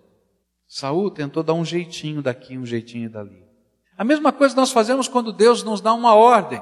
Saul 0.66 1.10
tentou 1.10 1.42
dar 1.42 1.54
um 1.54 1.64
jeitinho 1.64 2.20
daqui, 2.20 2.58
um 2.58 2.66
jeitinho 2.66 3.08
dali. 3.08 3.44
A 3.96 4.02
mesma 4.02 4.32
coisa 4.32 4.56
nós 4.56 4.72
fazemos 4.72 5.06
quando 5.06 5.32
Deus 5.32 5.62
nos 5.62 5.80
dá 5.80 5.92
uma 5.92 6.14
ordem. 6.14 6.60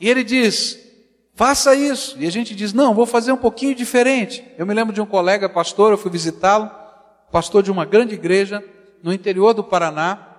E 0.00 0.08
ele 0.08 0.24
diz: 0.24 0.78
faça 1.34 1.74
isso. 1.76 2.16
E 2.18 2.26
a 2.26 2.30
gente 2.30 2.54
diz: 2.54 2.72
não, 2.72 2.94
vou 2.94 3.06
fazer 3.06 3.30
um 3.30 3.36
pouquinho 3.36 3.74
diferente. 3.74 4.44
Eu 4.58 4.66
me 4.66 4.74
lembro 4.74 4.92
de 4.92 5.00
um 5.00 5.06
colega 5.06 5.48
pastor, 5.48 5.92
eu 5.92 5.98
fui 5.98 6.10
visitá-lo, 6.10 6.68
pastor 7.34 7.64
de 7.64 7.70
uma 7.72 7.84
grande 7.84 8.14
igreja 8.14 8.62
no 9.02 9.12
interior 9.12 9.52
do 9.54 9.64
Paraná. 9.64 10.36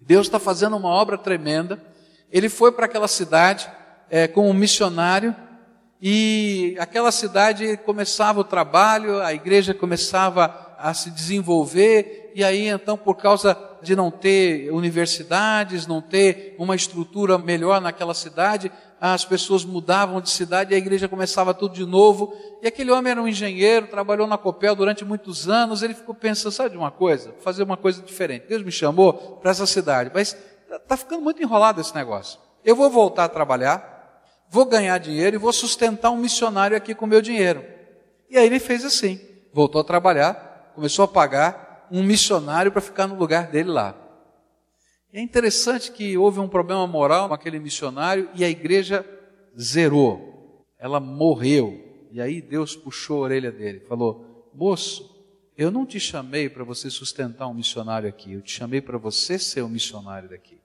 Deus 0.00 0.26
está 0.26 0.40
fazendo 0.40 0.76
uma 0.76 0.88
obra 0.88 1.16
tremenda. 1.16 1.80
Ele 2.32 2.48
foi 2.48 2.72
para 2.72 2.86
aquela 2.86 3.06
cidade 3.06 3.70
é, 4.10 4.26
com 4.26 4.50
um 4.50 4.52
missionário 4.52 5.36
e 6.02 6.76
aquela 6.80 7.12
cidade 7.12 7.76
começava 7.76 8.40
o 8.40 8.44
trabalho, 8.44 9.22
a 9.22 9.32
igreja 9.32 9.72
começava 9.72 10.74
a 10.76 10.92
se 10.92 11.12
desenvolver, 11.12 12.32
e 12.34 12.42
aí 12.42 12.66
então, 12.66 12.98
por 12.98 13.14
causa 13.14 13.56
de 13.80 13.94
não 13.94 14.10
ter 14.10 14.72
universidades, 14.72 15.86
não 15.86 16.02
ter 16.02 16.56
uma 16.58 16.74
estrutura 16.74 17.38
melhor 17.38 17.80
naquela 17.80 18.14
cidade, 18.14 18.72
as 19.00 19.24
pessoas 19.24 19.64
mudavam 19.64 20.20
de 20.20 20.30
cidade 20.30 20.72
e 20.72 20.74
a 20.74 20.78
igreja 20.78 21.08
começava 21.08 21.52
tudo 21.52 21.74
de 21.74 21.84
novo. 21.84 22.34
E 22.62 22.66
aquele 22.66 22.90
homem 22.90 23.10
era 23.10 23.22
um 23.22 23.28
engenheiro, 23.28 23.86
trabalhou 23.88 24.26
na 24.26 24.38
Copel 24.38 24.74
durante 24.74 25.04
muitos 25.04 25.48
anos. 25.48 25.82
Ele 25.82 25.94
ficou 25.94 26.14
pensando: 26.14 26.52
sabe 26.52 26.70
de 26.70 26.76
uma 26.76 26.90
coisa? 26.90 27.30
Vou 27.32 27.40
fazer 27.42 27.62
uma 27.62 27.76
coisa 27.76 28.02
diferente. 28.02 28.46
Deus 28.48 28.62
me 28.62 28.72
chamou 28.72 29.12
para 29.40 29.50
essa 29.50 29.66
cidade, 29.66 30.10
mas 30.14 30.36
está 30.62 30.78
tá 30.78 30.96
ficando 30.96 31.22
muito 31.22 31.42
enrolado 31.42 31.80
esse 31.80 31.94
negócio. 31.94 32.38
Eu 32.64 32.74
vou 32.74 32.88
voltar 32.88 33.24
a 33.24 33.28
trabalhar, 33.28 34.22
vou 34.48 34.64
ganhar 34.64 34.98
dinheiro 34.98 35.36
e 35.36 35.38
vou 35.38 35.52
sustentar 35.52 36.10
um 36.10 36.16
missionário 36.16 36.76
aqui 36.76 36.94
com 36.94 37.06
meu 37.06 37.20
dinheiro. 37.20 37.64
E 38.30 38.38
aí 38.38 38.46
ele 38.46 38.58
fez 38.58 38.84
assim: 38.84 39.20
voltou 39.52 39.80
a 39.80 39.84
trabalhar, 39.84 40.72
começou 40.74 41.04
a 41.04 41.08
pagar 41.08 41.86
um 41.90 42.02
missionário 42.02 42.72
para 42.72 42.80
ficar 42.80 43.06
no 43.06 43.14
lugar 43.14 43.48
dele 43.48 43.70
lá. 43.70 43.94
É 45.16 45.20
interessante 45.22 45.92
que 45.92 46.18
houve 46.18 46.40
um 46.40 46.46
problema 46.46 46.86
moral 46.86 47.28
com 47.28 47.32
aquele 47.32 47.58
missionário 47.58 48.28
e 48.34 48.44
a 48.44 48.50
igreja 48.50 49.02
zerou. 49.58 50.62
Ela 50.78 51.00
morreu. 51.00 52.06
E 52.12 52.20
aí 52.20 52.42
Deus 52.42 52.76
puxou 52.76 53.20
a 53.20 53.20
orelha 53.20 53.50
dele, 53.50 53.80
falou: 53.80 54.52
"Moço, 54.54 55.10
eu 55.56 55.70
não 55.70 55.86
te 55.86 55.98
chamei 55.98 56.50
para 56.50 56.64
você 56.64 56.90
sustentar 56.90 57.48
um 57.48 57.54
missionário 57.54 58.06
aqui, 58.06 58.34
eu 58.34 58.42
te 58.42 58.52
chamei 58.52 58.82
para 58.82 58.98
você 58.98 59.38
ser 59.38 59.62
o 59.62 59.66
um 59.66 59.70
missionário 59.70 60.28
daqui". 60.28 60.60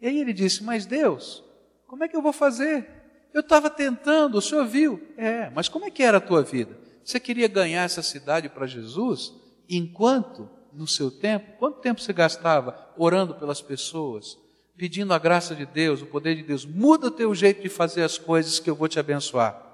E 0.00 0.06
aí 0.06 0.20
ele 0.20 0.32
disse: 0.32 0.62
"Mas 0.62 0.86
Deus, 0.86 1.42
como 1.88 2.04
é 2.04 2.08
que 2.08 2.16
eu 2.16 2.22
vou 2.22 2.32
fazer? 2.32 2.86
Eu 3.34 3.40
estava 3.40 3.68
tentando, 3.68 4.38
o 4.38 4.40
senhor 4.40 4.64
viu? 4.64 5.02
É, 5.16 5.50
mas 5.50 5.68
como 5.68 5.86
é 5.86 5.90
que 5.90 6.04
era 6.04 6.18
a 6.18 6.20
tua 6.20 6.44
vida? 6.44 6.78
Você 7.02 7.18
queria 7.18 7.48
ganhar 7.48 7.82
essa 7.82 8.00
cidade 8.00 8.48
para 8.48 8.64
Jesus 8.64 9.34
enquanto 9.68 10.48
no 10.72 10.86
seu 10.86 11.10
tempo? 11.10 11.58
Quanto 11.58 11.80
tempo 11.80 12.00
você 12.00 12.12
gastava 12.12 12.92
orando 12.96 13.34
pelas 13.34 13.60
pessoas, 13.60 14.36
pedindo 14.76 15.12
a 15.12 15.18
graça 15.18 15.54
de 15.54 15.66
Deus, 15.66 16.02
o 16.02 16.06
poder 16.06 16.36
de 16.36 16.42
Deus? 16.42 16.64
Muda 16.64 17.08
o 17.08 17.10
teu 17.10 17.34
jeito 17.34 17.62
de 17.62 17.68
fazer 17.68 18.02
as 18.02 18.18
coisas 18.18 18.58
que 18.58 18.68
eu 18.68 18.74
vou 18.74 18.88
te 18.88 18.98
abençoar. 18.98 19.64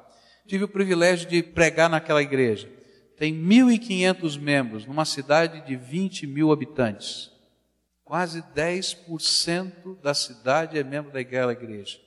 Tive 0.46 0.64
o 0.64 0.68
privilégio 0.68 1.28
de 1.28 1.42
pregar 1.42 1.88
naquela 1.88 2.22
igreja. 2.22 2.70
Tem 3.16 3.32
1.500 3.32 4.38
membros, 4.38 4.86
numa 4.86 5.04
cidade 5.04 5.66
de 5.66 5.76
20 5.76 6.26
mil 6.26 6.52
habitantes. 6.52 7.30
Quase 8.04 8.42
10% 8.54 10.00
da 10.02 10.12
cidade 10.12 10.78
é 10.78 10.84
membro 10.84 11.12
daquela 11.12 11.52
igreja. 11.52 11.98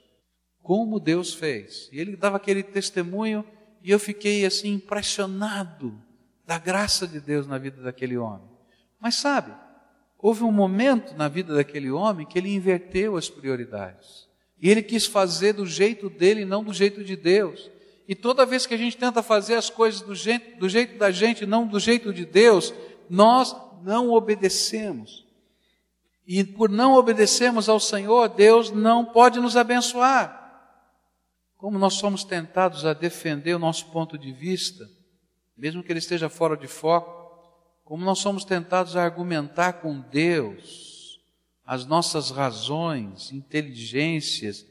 Como 0.62 1.00
Deus 1.00 1.34
fez. 1.34 1.90
E 1.92 2.00
ele 2.00 2.16
dava 2.16 2.38
aquele 2.38 2.62
testemunho 2.62 3.44
e 3.82 3.90
eu 3.90 4.00
fiquei 4.00 4.46
assim 4.46 4.74
impressionado 4.74 5.98
da 6.46 6.58
graça 6.58 7.08
de 7.08 7.20
Deus 7.20 7.48
na 7.48 7.58
vida 7.58 7.82
daquele 7.82 8.18
homem. 8.18 8.48
Mas 9.00 9.16
sabe, 9.16 9.54
houve 10.18 10.44
um 10.44 10.52
momento 10.52 11.16
na 11.16 11.28
vida 11.28 11.56
daquele 11.56 11.92
homem 11.92 12.26
que 12.26 12.38
ele 12.38 12.54
inverteu 12.54 13.16
as 13.16 13.30
prioridades. 13.30 14.28
E 14.60 14.70
ele 14.70 14.82
quis 14.82 15.06
fazer 15.06 15.54
do 15.54 15.66
jeito 15.66 16.10
dele 16.10 16.44
não 16.44 16.64
do 16.64 16.74
jeito 16.74 17.04
de 17.04 17.16
Deus. 17.16 17.70
E 18.08 18.16
toda 18.16 18.46
vez 18.46 18.66
que 18.66 18.74
a 18.74 18.78
gente 18.78 18.98
tenta 18.98 19.22
fazer 19.22 19.56
as 19.56 19.70
coisas 19.70 20.02
do 20.02 20.16
jeito, 20.16 20.58
do 20.58 20.68
jeito 20.68 20.98
da 20.98 21.12
gente, 21.12 21.46
não 21.46 21.68
do 21.68 21.80
jeito 21.80 22.14
de 22.14 22.26
Deus, 22.26 22.74
nós 23.10 23.56
não 23.84 24.10
obedecemos. 24.12 25.26
E 26.26 26.44
por 26.44 26.70
não 26.70 26.96
obedecermos 26.96 27.70
ao 27.70 27.80
Senhor, 27.80 28.28
Deus 28.30 28.72
não 28.72 29.06
pode 29.06 29.40
nos 29.40 29.56
abençoar. 29.56 30.36
Como 31.58 31.78
nós 31.80 31.96
somos 31.96 32.24
tentados 32.24 32.86
a 32.86 32.94
defender 32.94 33.56
o 33.56 33.60
nosso 33.60 33.88
ponto 33.88 34.18
de 34.18 34.32
vista, 34.32 34.86
mesmo 35.58 35.82
que 35.82 35.92
ele 35.92 36.00
esteja 36.00 36.30
fora 36.30 36.56
de 36.58 36.68
foco, 36.68 37.17
como 37.88 38.04
nós 38.04 38.20
somos 38.20 38.44
tentados 38.44 38.98
a 38.98 39.04
argumentar 39.04 39.74
com 39.74 40.02
Deus 40.02 41.22
as 41.66 41.86
nossas 41.86 42.32
razões, 42.32 43.32
inteligências 43.32 44.66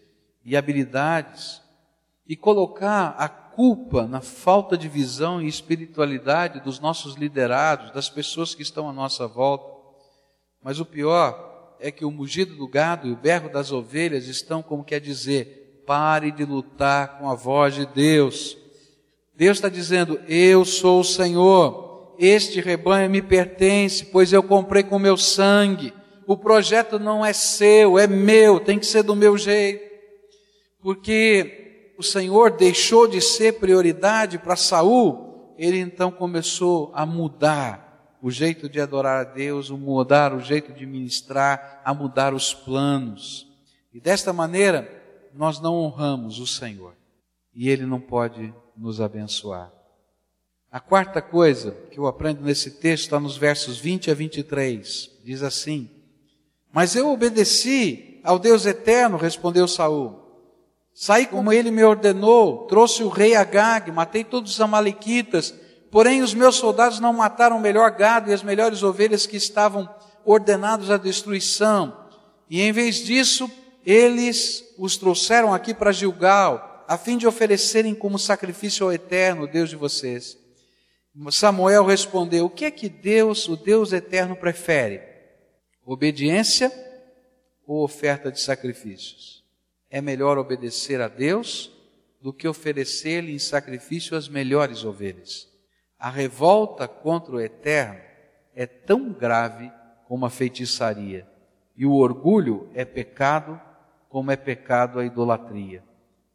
e 0.44 0.54
habilidades, 0.54 1.62
e 2.28 2.36
colocar 2.36 3.14
a 3.16 3.26
culpa 3.26 4.06
na 4.06 4.20
falta 4.20 4.76
de 4.76 4.86
visão 4.86 5.40
e 5.40 5.48
espiritualidade 5.48 6.60
dos 6.60 6.78
nossos 6.78 7.14
liderados, 7.14 7.90
das 7.90 8.10
pessoas 8.10 8.54
que 8.54 8.60
estão 8.60 8.86
à 8.86 8.92
nossa 8.92 9.26
volta. 9.26 9.64
Mas 10.62 10.78
o 10.78 10.84
pior 10.84 11.74
é 11.80 11.90
que 11.90 12.04
o 12.04 12.10
mugido 12.10 12.54
do 12.54 12.68
gado 12.68 13.08
e 13.08 13.12
o 13.12 13.16
berro 13.16 13.48
das 13.48 13.72
ovelhas 13.72 14.26
estão, 14.26 14.62
como 14.62 14.84
quer 14.84 15.00
dizer, 15.00 15.82
pare 15.86 16.30
de 16.30 16.44
lutar 16.44 17.16
com 17.16 17.30
a 17.30 17.34
voz 17.34 17.76
de 17.76 17.86
Deus. 17.86 18.58
Deus 19.34 19.56
está 19.56 19.70
dizendo: 19.70 20.20
Eu 20.28 20.66
sou 20.66 21.00
o 21.00 21.04
Senhor 21.04 21.85
este 22.18 22.60
rebanho 22.60 23.10
me 23.10 23.22
pertence, 23.22 24.04
pois 24.06 24.32
eu 24.32 24.42
comprei 24.42 24.82
com 24.82 24.98
meu 24.98 25.16
sangue. 25.16 25.92
O 26.26 26.36
projeto 26.36 26.98
não 26.98 27.24
é 27.24 27.32
seu, 27.32 27.98
é 27.98 28.06
meu, 28.06 28.58
tem 28.58 28.78
que 28.78 28.86
ser 28.86 29.02
do 29.02 29.14
meu 29.14 29.38
jeito. 29.38 29.84
Porque 30.80 31.94
o 31.98 32.02
Senhor 32.02 32.50
deixou 32.50 33.06
de 33.06 33.20
ser 33.20 33.54
prioridade 33.54 34.38
para 34.38 34.56
Saul, 34.56 35.54
ele 35.58 35.78
então 35.78 36.10
começou 36.10 36.90
a 36.94 37.06
mudar 37.06 38.16
o 38.20 38.30
jeito 38.30 38.68
de 38.68 38.80
adorar 38.80 39.20
a 39.20 39.24
Deus, 39.24 39.70
a 39.70 39.74
mudar 39.74 40.34
o 40.34 40.40
jeito 40.40 40.72
de 40.72 40.84
ministrar, 40.84 41.80
a 41.84 41.94
mudar 41.94 42.34
os 42.34 42.52
planos. 42.52 43.46
E 43.92 44.00
desta 44.00 44.32
maneira, 44.32 44.90
nós 45.32 45.60
não 45.60 45.76
honramos 45.76 46.38
o 46.38 46.46
Senhor. 46.46 46.94
E 47.54 47.68
ele 47.68 47.86
não 47.86 48.00
pode 48.00 48.52
nos 48.76 49.00
abençoar. 49.00 49.72
A 50.76 50.80
quarta 50.80 51.22
coisa 51.22 51.74
que 51.90 51.98
eu 51.98 52.06
aprendo 52.06 52.44
nesse 52.44 52.70
texto 52.72 53.04
está 53.04 53.18
nos 53.18 53.38
versos 53.38 53.78
20 53.78 54.10
a 54.10 54.14
23. 54.14 55.10
Diz 55.24 55.42
assim: 55.42 55.88
Mas 56.70 56.94
eu 56.94 57.08
obedeci 57.08 58.20
ao 58.22 58.38
Deus 58.38 58.66
eterno, 58.66 59.16
respondeu 59.16 59.66
Saul. 59.66 60.20
Saí 60.92 61.24
como 61.24 61.50
ele 61.50 61.70
me 61.70 61.82
ordenou, 61.82 62.66
trouxe 62.66 63.02
o 63.02 63.08
rei 63.08 63.34
Agag, 63.34 63.90
matei 63.90 64.22
todos 64.22 64.52
os 64.52 64.60
amalequitas, 64.60 65.54
porém 65.90 66.20
os 66.20 66.34
meus 66.34 66.56
soldados 66.56 67.00
não 67.00 67.14
mataram 67.14 67.56
o 67.56 67.60
melhor 67.62 67.90
gado 67.92 68.28
e 68.28 68.34
as 68.34 68.42
melhores 68.42 68.82
ovelhas 68.82 69.26
que 69.26 69.38
estavam 69.38 69.88
ordenados 70.26 70.90
à 70.90 70.98
destruição. 70.98 72.04
E 72.50 72.60
em 72.60 72.70
vez 72.70 72.96
disso, 72.96 73.50
eles 73.82 74.62
os 74.76 74.98
trouxeram 74.98 75.54
aqui 75.54 75.72
para 75.72 75.90
Gilgal, 75.90 76.84
a 76.86 76.98
fim 76.98 77.16
de 77.16 77.26
oferecerem 77.26 77.94
como 77.94 78.18
sacrifício 78.18 78.84
ao 78.84 78.92
eterno, 78.92 79.46
Deus 79.46 79.70
de 79.70 79.76
vocês. 79.76 80.44
Samuel 81.30 81.84
respondeu: 81.84 82.46
O 82.46 82.50
que 82.50 82.64
é 82.64 82.70
que 82.70 82.88
Deus, 82.88 83.48
o 83.48 83.56
Deus 83.56 83.92
eterno, 83.92 84.36
prefere? 84.36 85.00
Obediência 85.84 86.70
ou 87.66 87.82
oferta 87.82 88.30
de 88.30 88.40
sacrifícios? 88.40 89.44
É 89.88 90.00
melhor 90.00 90.36
obedecer 90.36 91.00
a 91.00 91.08
Deus 91.08 91.72
do 92.20 92.32
que 92.32 92.46
oferecer-lhe 92.46 93.32
em 93.32 93.38
sacrifício 93.38 94.16
as 94.16 94.28
melhores 94.28 94.84
ovelhas. 94.84 95.48
A 95.98 96.10
revolta 96.10 96.86
contra 96.86 97.36
o 97.36 97.40
eterno 97.40 98.00
é 98.54 98.66
tão 98.66 99.12
grave 99.12 99.70
como 100.06 100.26
a 100.26 100.30
feitiçaria, 100.30 101.26
e 101.76 101.86
o 101.86 101.92
orgulho 101.94 102.68
é 102.74 102.84
pecado 102.84 103.60
como 104.08 104.30
é 104.30 104.36
pecado 104.36 104.98
a 104.98 105.04
idolatria. 105.04 105.82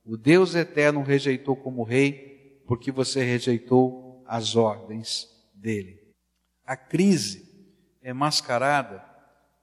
O 0.06 0.18
Deus 0.18 0.56
eterno 0.56 1.04
rejeitou 1.04 1.56
como 1.56 1.84
rei, 1.84 2.62
porque 2.66 2.92
você 2.92 3.24
rejeitou 3.24 4.01
às 4.32 4.56
ordens 4.56 5.28
dele. 5.54 6.00
A 6.66 6.78
crise 6.78 7.46
é 8.02 8.14
mascarada 8.14 9.04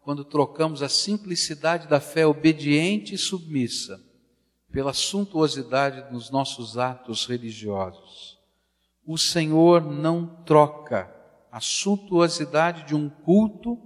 quando 0.02 0.26
trocamos 0.26 0.82
a 0.82 0.90
simplicidade 0.90 1.88
da 1.88 2.00
fé 2.00 2.26
obediente 2.26 3.14
e 3.14 3.18
submissa 3.18 3.98
pela 4.70 4.92
suntuosidade 4.92 6.10
dos 6.10 6.30
nossos 6.30 6.76
atos 6.76 7.24
religiosos. 7.24 8.38
O 9.06 9.16
Senhor 9.16 9.82
não 9.82 10.26
troca 10.44 11.10
a 11.50 11.60
suntuosidade 11.60 12.86
de 12.86 12.94
um 12.94 13.08
culto 13.08 13.78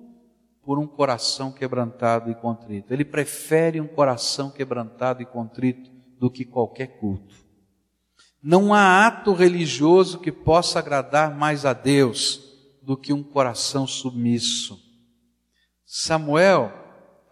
por 0.64 0.80
um 0.80 0.86
coração 0.86 1.52
quebrantado 1.52 2.28
e 2.28 2.34
contrito. 2.34 2.92
Ele 2.92 3.04
prefere 3.04 3.80
um 3.80 3.86
coração 3.86 4.50
quebrantado 4.50 5.22
e 5.22 5.26
contrito 5.26 5.92
do 6.18 6.28
que 6.28 6.44
qualquer 6.44 6.98
culto. 6.98 7.41
Não 8.42 8.74
há 8.74 9.06
ato 9.06 9.32
religioso 9.32 10.18
que 10.18 10.32
possa 10.32 10.80
agradar 10.80 11.36
mais 11.36 11.64
a 11.64 11.72
Deus 11.72 12.40
do 12.82 12.96
que 12.96 13.12
um 13.12 13.22
coração 13.22 13.86
submisso. 13.86 14.80
Samuel 15.86 16.72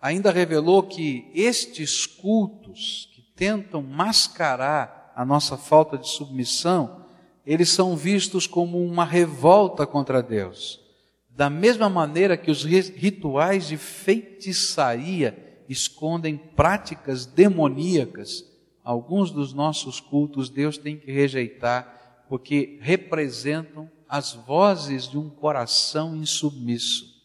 ainda 0.01 0.31
revelou 0.31 0.85
que 0.85 1.31
estes 1.35 2.07
cultos 2.07 3.09
que 3.15 3.23
tentam 3.35 3.83
mascarar 3.83 5.13
a 5.17 5.25
nossa 5.25 5.57
falta 5.57 5.99
de 5.99 6.09
submissão, 6.09 7.05
eles 7.45 7.71
são 7.71 7.97
vistos 7.97 8.47
como 8.47 8.79
uma 8.79 9.05
revolta 9.05 9.87
contra 9.87 10.23
Deus. 10.23 10.81
Da 11.29 11.51
mesma 11.51 11.89
maneira 11.89 12.37
que 12.37 12.51
os 12.51 12.65
rituais 12.65 13.67
de 13.67 13.77
feitiçaria 13.77 15.65
escondem 15.69 16.37
práticas 16.37 17.27
demoníacas, 17.27 18.45
alguns 18.85 19.31
dos 19.31 19.53
nossos 19.53 20.01
cultos 20.01 20.49
Deus 20.49 20.79
tem 20.79 20.97
que 20.97 21.11
rejeitar, 21.11 22.25
porque 22.29 22.79
representam 22.81 23.91
as 24.09 24.35
vozes 24.35 25.09
de 25.09 25.19
um 25.19 25.31
coração 25.31 26.17
insubmisso. 26.17 27.21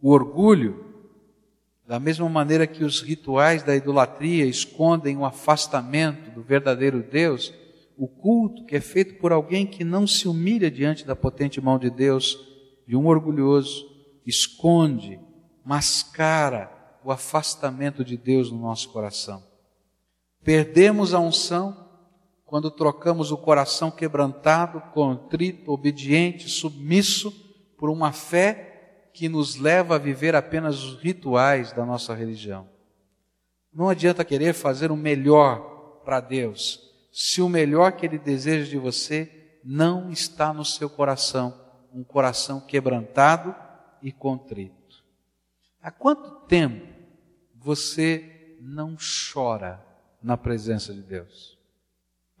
O 0.00 0.10
orgulho, 0.10 0.84
da 1.86 2.00
mesma 2.00 2.28
maneira 2.28 2.66
que 2.66 2.84
os 2.84 3.00
rituais 3.00 3.62
da 3.62 3.74
idolatria 3.74 4.44
escondem 4.44 5.16
o 5.16 5.24
afastamento 5.24 6.30
do 6.32 6.42
verdadeiro 6.42 7.02
Deus, 7.02 7.52
o 7.96 8.06
culto 8.06 8.64
que 8.66 8.76
é 8.76 8.80
feito 8.80 9.14
por 9.14 9.32
alguém 9.32 9.66
que 9.66 9.84
não 9.84 10.06
se 10.06 10.28
humilha 10.28 10.70
diante 10.70 11.06
da 11.06 11.16
potente 11.16 11.60
mão 11.60 11.78
de 11.78 11.88
Deus, 11.88 12.36
de 12.86 12.96
um 12.96 13.06
orgulhoso, 13.06 13.86
esconde, 14.26 15.18
mascara 15.64 16.70
o 17.04 17.10
afastamento 17.10 18.04
de 18.04 18.16
Deus 18.16 18.50
no 18.50 18.58
nosso 18.58 18.90
coração. 18.90 19.42
Perdemos 20.46 21.12
a 21.12 21.18
unção 21.18 21.90
quando 22.44 22.70
trocamos 22.70 23.32
o 23.32 23.36
coração 23.36 23.90
quebrantado, 23.90 24.80
contrito, 24.92 25.72
obediente, 25.72 26.48
submisso 26.48 27.32
por 27.76 27.90
uma 27.90 28.12
fé 28.12 29.08
que 29.12 29.28
nos 29.28 29.56
leva 29.56 29.96
a 29.96 29.98
viver 29.98 30.36
apenas 30.36 30.84
os 30.84 31.02
rituais 31.02 31.72
da 31.72 31.84
nossa 31.84 32.14
religião. 32.14 32.68
Não 33.72 33.88
adianta 33.88 34.24
querer 34.24 34.52
fazer 34.52 34.92
o 34.92 34.96
melhor 34.96 36.00
para 36.04 36.20
Deus, 36.20 36.78
se 37.10 37.42
o 37.42 37.48
melhor 37.48 37.96
que 37.96 38.06
Ele 38.06 38.16
deseja 38.16 38.70
de 38.70 38.78
você 38.78 39.58
não 39.64 40.12
está 40.12 40.52
no 40.52 40.64
seu 40.64 40.88
coração, 40.88 41.60
um 41.92 42.04
coração 42.04 42.60
quebrantado 42.60 43.52
e 44.00 44.12
contrito. 44.12 45.02
Há 45.82 45.90
quanto 45.90 46.46
tempo 46.46 46.86
você 47.52 48.56
não 48.60 48.96
chora 49.32 49.84
na 50.22 50.36
presença 50.36 50.92
de 50.92 51.02
Deus? 51.02 51.58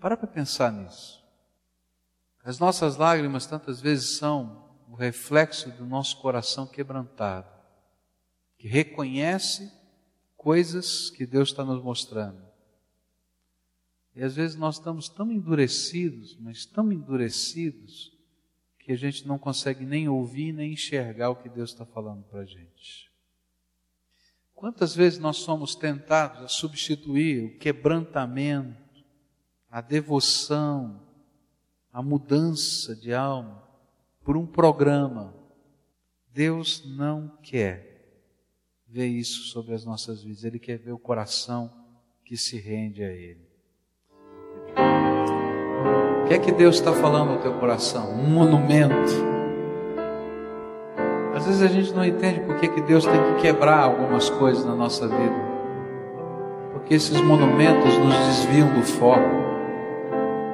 Para 0.00 0.16
para 0.16 0.26
pensar 0.26 0.72
nisso. 0.72 1.24
As 2.44 2.58
nossas 2.58 2.96
lágrimas 2.96 3.46
tantas 3.46 3.80
vezes 3.80 4.18
são 4.18 4.70
o 4.88 4.94
reflexo 4.94 5.70
do 5.72 5.84
nosso 5.84 6.20
coração 6.20 6.66
quebrantado, 6.66 7.50
que 8.56 8.68
reconhece 8.68 9.72
coisas 10.36 11.10
que 11.10 11.26
Deus 11.26 11.48
está 11.48 11.64
nos 11.64 11.82
mostrando. 11.82 12.40
E 14.14 14.22
às 14.22 14.36
vezes 14.36 14.56
nós 14.56 14.76
estamos 14.76 15.08
tão 15.08 15.30
endurecidos, 15.30 16.38
mas 16.38 16.64
tão 16.64 16.92
endurecidos, 16.92 18.16
que 18.78 18.92
a 18.92 18.96
gente 18.96 19.26
não 19.26 19.36
consegue 19.36 19.84
nem 19.84 20.08
ouvir 20.08 20.52
nem 20.52 20.72
enxergar 20.72 21.30
o 21.30 21.36
que 21.36 21.48
Deus 21.48 21.70
está 21.70 21.84
falando 21.84 22.22
para 22.22 22.40
a 22.40 22.46
gente. 22.46 23.10
Quantas 24.56 24.96
vezes 24.96 25.18
nós 25.18 25.36
somos 25.36 25.74
tentados 25.74 26.42
a 26.42 26.48
substituir 26.48 27.44
o 27.44 27.58
quebrantamento, 27.58 28.74
a 29.70 29.82
devoção, 29.82 31.02
a 31.92 32.02
mudança 32.02 32.96
de 32.96 33.12
alma 33.12 33.62
por 34.24 34.34
um 34.34 34.46
programa. 34.46 35.34
Deus 36.32 36.82
não 36.86 37.36
quer 37.42 38.22
ver 38.88 39.08
isso 39.08 39.42
sobre 39.50 39.74
as 39.74 39.84
nossas 39.84 40.22
vidas, 40.22 40.42
Ele 40.42 40.58
quer 40.58 40.78
ver 40.78 40.92
o 40.92 40.98
coração 40.98 41.70
que 42.24 42.34
se 42.34 42.58
rende 42.58 43.04
a 43.04 43.12
Ele. 43.12 43.46
O 46.24 46.28
que 46.28 46.34
é 46.34 46.38
que 46.38 46.50
Deus 46.50 46.76
está 46.76 46.94
falando 46.94 47.32
ao 47.32 47.42
teu 47.42 47.58
coração? 47.60 48.10
Um 48.10 48.30
monumento. 48.30 49.35
Às 51.36 51.44
vezes 51.44 51.62
a 51.62 51.66
gente 51.66 51.92
não 51.92 52.02
entende 52.02 52.40
por 52.40 52.56
que, 52.56 52.66
que 52.66 52.80
Deus 52.80 53.04
tem 53.04 53.22
que 53.22 53.42
quebrar 53.42 53.80
algumas 53.80 54.30
coisas 54.30 54.64
na 54.64 54.74
nossa 54.74 55.06
vida. 55.06 55.34
Porque 56.72 56.94
esses 56.94 57.20
monumentos 57.20 57.94
nos 57.98 58.14
desviam 58.14 58.72
do 58.72 58.82
foco. 58.82 59.36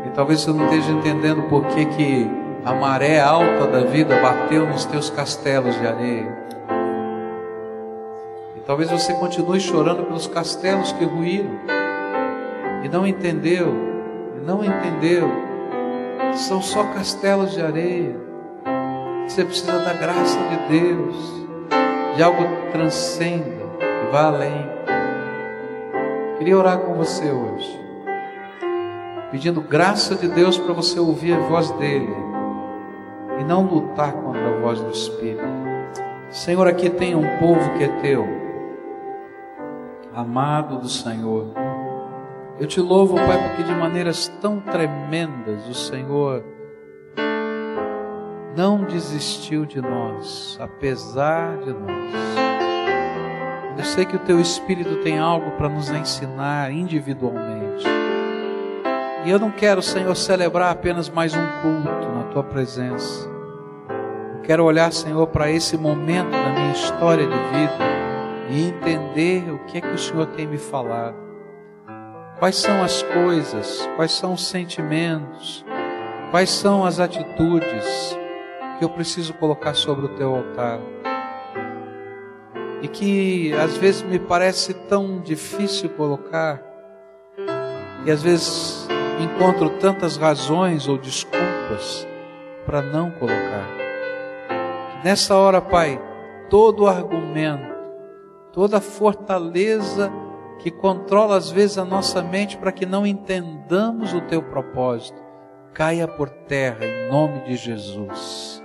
E 0.04 0.10
talvez 0.10 0.40
você 0.40 0.50
não 0.50 0.64
esteja 0.64 0.90
entendendo 0.90 1.42
por 1.42 1.64
que, 1.66 1.84
que 1.86 2.28
a 2.64 2.74
maré 2.74 3.20
alta 3.20 3.68
da 3.68 3.84
vida 3.84 4.20
bateu 4.20 4.66
nos 4.66 4.84
teus 4.84 5.08
castelos 5.08 5.78
de 5.78 5.86
areia. 5.86 6.36
E 8.56 8.60
talvez 8.66 8.90
você 8.90 9.14
continue 9.14 9.60
chorando 9.60 10.02
pelos 10.02 10.26
castelos 10.26 10.90
que 10.90 11.04
ruíram. 11.04 11.60
E 12.82 12.88
não 12.88 13.06
entendeu, 13.06 13.72
e 14.36 14.44
não 14.44 14.64
entendeu. 14.64 15.30
São 16.34 16.60
só 16.60 16.82
castelos 16.86 17.52
de 17.52 17.62
areia. 17.62 18.31
Você 19.26 19.44
precisa 19.44 19.78
da 19.78 19.94
graça 19.94 20.38
de 20.48 20.78
Deus, 20.78 21.46
de 22.16 22.22
algo 22.22 22.42
que 22.42 22.72
transcenda, 22.72 23.62
que 23.78 24.12
vá 24.12 24.26
além. 24.26 24.68
Queria 26.36 26.58
orar 26.58 26.78
com 26.78 26.94
você 26.94 27.30
hoje, 27.30 27.80
pedindo 29.30 29.60
graça 29.60 30.14
de 30.14 30.28
Deus 30.28 30.58
para 30.58 30.74
você 30.74 30.98
ouvir 30.98 31.34
a 31.34 31.40
voz 31.40 31.70
dele 31.72 32.14
e 33.40 33.44
não 33.44 33.64
lutar 33.64 34.12
contra 34.12 34.56
a 34.56 34.60
voz 34.60 34.80
do 34.80 34.90
Espírito. 34.90 35.42
Senhor, 36.30 36.66
aqui 36.66 36.90
tem 36.90 37.14
um 37.14 37.38
povo 37.38 37.78
que 37.78 37.84
é 37.84 37.88
teu, 38.00 38.26
amado 40.14 40.78
do 40.78 40.88
Senhor. 40.88 41.46
Eu 42.58 42.66
te 42.66 42.80
louvo, 42.80 43.16
Pai, 43.16 43.48
porque 43.48 43.62
de 43.62 43.74
maneiras 43.74 44.28
tão 44.40 44.60
tremendas 44.60 45.66
o 45.68 45.74
Senhor 45.74 46.44
não 48.56 48.84
desistiu 48.84 49.64
de 49.64 49.80
nós, 49.80 50.58
apesar 50.60 51.56
de 51.58 51.72
nós. 51.72 52.12
Eu 53.78 53.84
sei 53.84 54.04
que 54.04 54.16
o 54.16 54.20
teu 54.20 54.40
Espírito 54.40 54.96
tem 55.02 55.18
algo 55.18 55.52
para 55.52 55.68
nos 55.68 55.90
ensinar 55.90 56.70
individualmente. 56.70 57.84
E 59.24 59.30
eu 59.30 59.38
não 59.38 59.50
quero, 59.50 59.80
Senhor, 59.80 60.14
celebrar 60.14 60.70
apenas 60.70 61.08
mais 61.08 61.34
um 61.34 61.46
culto 61.62 62.08
na 62.08 62.24
tua 62.24 62.44
presença. 62.44 63.30
Quero 64.44 64.64
olhar, 64.64 64.92
Senhor, 64.92 65.26
para 65.28 65.50
esse 65.50 65.76
momento 65.76 66.30
da 66.30 66.50
minha 66.50 66.72
história 66.72 67.26
de 67.26 67.36
vida 67.36 67.92
e 68.50 68.68
entender 68.68 69.50
o 69.50 69.58
que 69.60 69.78
é 69.78 69.80
que 69.80 69.94
o 69.94 69.98
Senhor 69.98 70.26
tem 70.26 70.46
me 70.46 70.58
falado. 70.58 71.16
Quais 72.38 72.56
são 72.56 72.82
as 72.82 73.02
coisas, 73.02 73.88
quais 73.96 74.12
são 74.12 74.34
os 74.34 74.46
sentimentos, 74.46 75.64
quais 76.30 76.50
são 76.50 76.84
as 76.84 76.98
atitudes 76.98 78.18
que 78.82 78.84
eu 78.84 78.90
preciso 78.90 79.32
colocar 79.34 79.74
sobre 79.74 80.06
o 80.06 80.08
teu 80.08 80.34
altar. 80.34 80.80
E 82.82 82.88
que 82.88 83.54
às 83.54 83.76
vezes 83.76 84.02
me 84.02 84.18
parece 84.18 84.74
tão 84.74 85.20
difícil 85.20 85.88
colocar, 85.90 86.60
e 88.04 88.10
às 88.10 88.24
vezes 88.24 88.88
encontro 89.20 89.70
tantas 89.78 90.16
razões 90.16 90.88
ou 90.88 90.98
desculpas 90.98 92.08
para 92.66 92.82
não 92.82 93.12
colocar. 93.12 93.68
Nessa 95.04 95.36
hora, 95.36 95.60
Pai, 95.60 96.02
todo 96.50 96.88
argumento, 96.88 97.72
toda 98.52 98.80
fortaleza 98.80 100.10
que 100.58 100.72
controla 100.72 101.36
às 101.36 101.52
vezes 101.52 101.78
a 101.78 101.84
nossa 101.84 102.20
mente 102.20 102.56
para 102.56 102.72
que 102.72 102.84
não 102.84 103.06
entendamos 103.06 104.12
o 104.12 104.20
teu 104.22 104.42
propósito, 104.42 105.22
caia 105.72 106.08
por 106.08 106.28
terra 106.28 106.84
em 106.84 107.08
nome 107.08 107.44
de 107.44 107.54
Jesus 107.54 108.61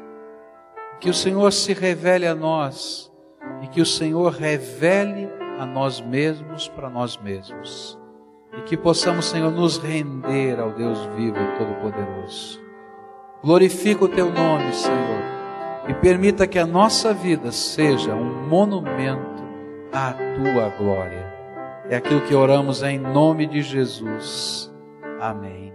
que 0.99 1.09
o 1.09 1.13
Senhor 1.13 1.51
se 1.51 1.73
revele 1.73 2.25
a 2.25 2.35
nós 2.35 3.11
e 3.61 3.67
que 3.67 3.81
o 3.81 3.85
Senhor 3.85 4.31
revele 4.33 5.29
a 5.59 5.65
nós 5.65 6.01
mesmos 6.01 6.67
para 6.67 6.89
nós 6.89 7.17
mesmos. 7.17 7.97
E 8.57 8.61
que 8.61 8.77
possamos, 8.77 9.25
Senhor, 9.25 9.51
nos 9.51 9.77
render 9.77 10.59
ao 10.59 10.71
Deus 10.71 10.99
vivo 11.15 11.37
e 11.37 11.57
todo-poderoso. 11.57 12.59
Glorifica 13.43 14.05
o 14.05 14.09
teu 14.09 14.31
nome, 14.31 14.73
Senhor, 14.73 15.21
e 15.87 15.93
permita 15.93 16.47
que 16.47 16.57
a 16.57 16.65
nossa 16.65 17.13
vida 17.13 17.51
seja 17.51 18.13
um 18.13 18.47
monumento 18.47 19.43
à 19.93 20.13
tua 20.13 20.69
glória. 20.77 21.33
É 21.89 21.95
aquilo 21.95 22.21
que 22.21 22.35
oramos 22.35 22.83
em 22.83 22.97
nome 22.97 23.45
de 23.45 23.61
Jesus. 23.61 24.73
Amém. 25.19 25.73